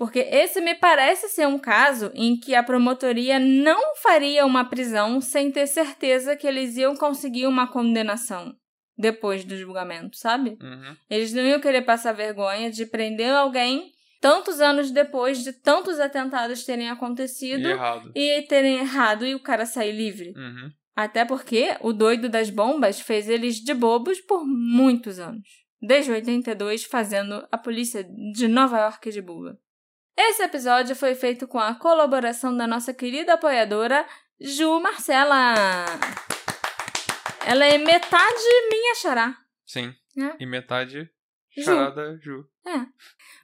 [0.00, 5.20] Porque esse me parece ser um caso em que a promotoria não faria uma prisão
[5.20, 8.56] sem ter certeza que eles iam conseguir uma condenação
[8.96, 10.56] depois do julgamento, sabe?
[10.58, 10.96] Uhum.
[11.10, 13.92] Eles não iam querer passar vergonha de prender alguém
[14.22, 17.68] tantos anos depois de tantos atentados terem acontecido
[18.14, 20.32] e, e terem errado e o cara sair livre.
[20.34, 20.70] Uhum.
[20.96, 25.46] Até porque o doido das bombas fez eles de bobos por muitos anos.
[25.78, 29.58] Desde 82, fazendo a polícia de Nova York de boba.
[30.22, 34.06] Esse episódio foi feito com a colaboração da nossa querida apoiadora
[34.38, 35.86] Ju Marcela.
[37.46, 39.34] Ela é metade minha xará.
[39.64, 39.94] Sim.
[40.18, 40.36] É.
[40.38, 41.10] E metade
[41.56, 41.64] Ju.
[41.64, 42.44] charada Ju.
[42.66, 42.84] É.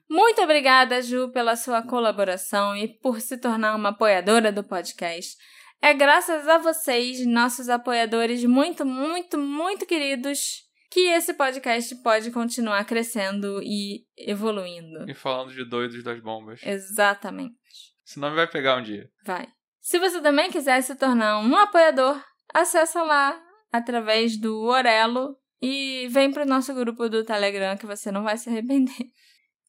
[0.09, 5.35] Muito obrigada, Ju, pela sua colaboração e por se tornar uma apoiadora do podcast.
[5.81, 10.66] É graças a vocês, nossos apoiadores muito, muito, muito queridos,
[10.97, 15.05] que esse podcast pode continuar crescendo e evoluindo.
[15.07, 16.63] E falando de doidos das bombas.
[16.65, 17.55] Exatamente.
[18.03, 19.07] Esse nome vai pegar um dia.
[19.23, 19.47] Vai.
[19.79, 22.19] Se você também quiser se tornar um apoiador,
[22.55, 23.39] acessa lá
[23.71, 28.39] através do Orelo e vem para o nosso grupo do Telegram que você não vai
[28.39, 28.97] se arrepender.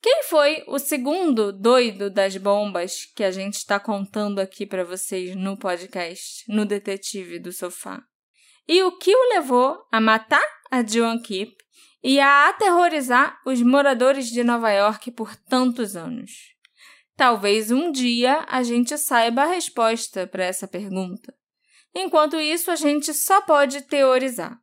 [0.01, 5.35] Quem foi o segundo doido das bombas que a gente está contando aqui para vocês
[5.35, 8.01] no podcast, no Detetive do Sofá?
[8.67, 11.55] E o que o levou a matar a Joan Keep
[12.03, 16.55] e a aterrorizar os moradores de Nova York por tantos anos?
[17.15, 21.33] Talvez um dia a gente saiba a resposta para essa pergunta.
[21.95, 24.59] Enquanto isso, a gente só pode teorizar.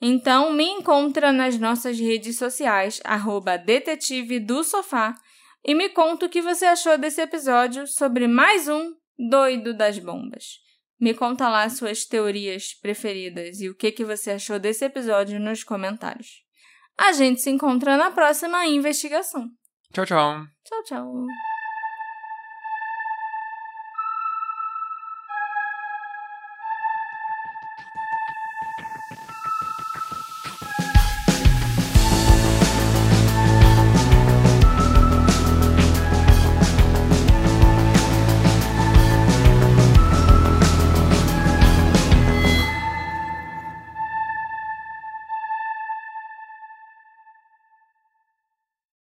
[0.00, 5.14] Então, me encontra nas nossas redes sociais, arroba detetive do sofá,
[5.64, 10.61] e me conta o que você achou desse episódio sobre mais um doido das bombas.
[11.02, 15.64] Me conta lá suas teorias preferidas e o que, que você achou desse episódio nos
[15.64, 16.44] comentários.
[16.96, 19.48] A gente se encontra na próxima investigação.
[19.92, 20.46] Tchau, tchau.
[20.62, 21.26] Tchau, tchau.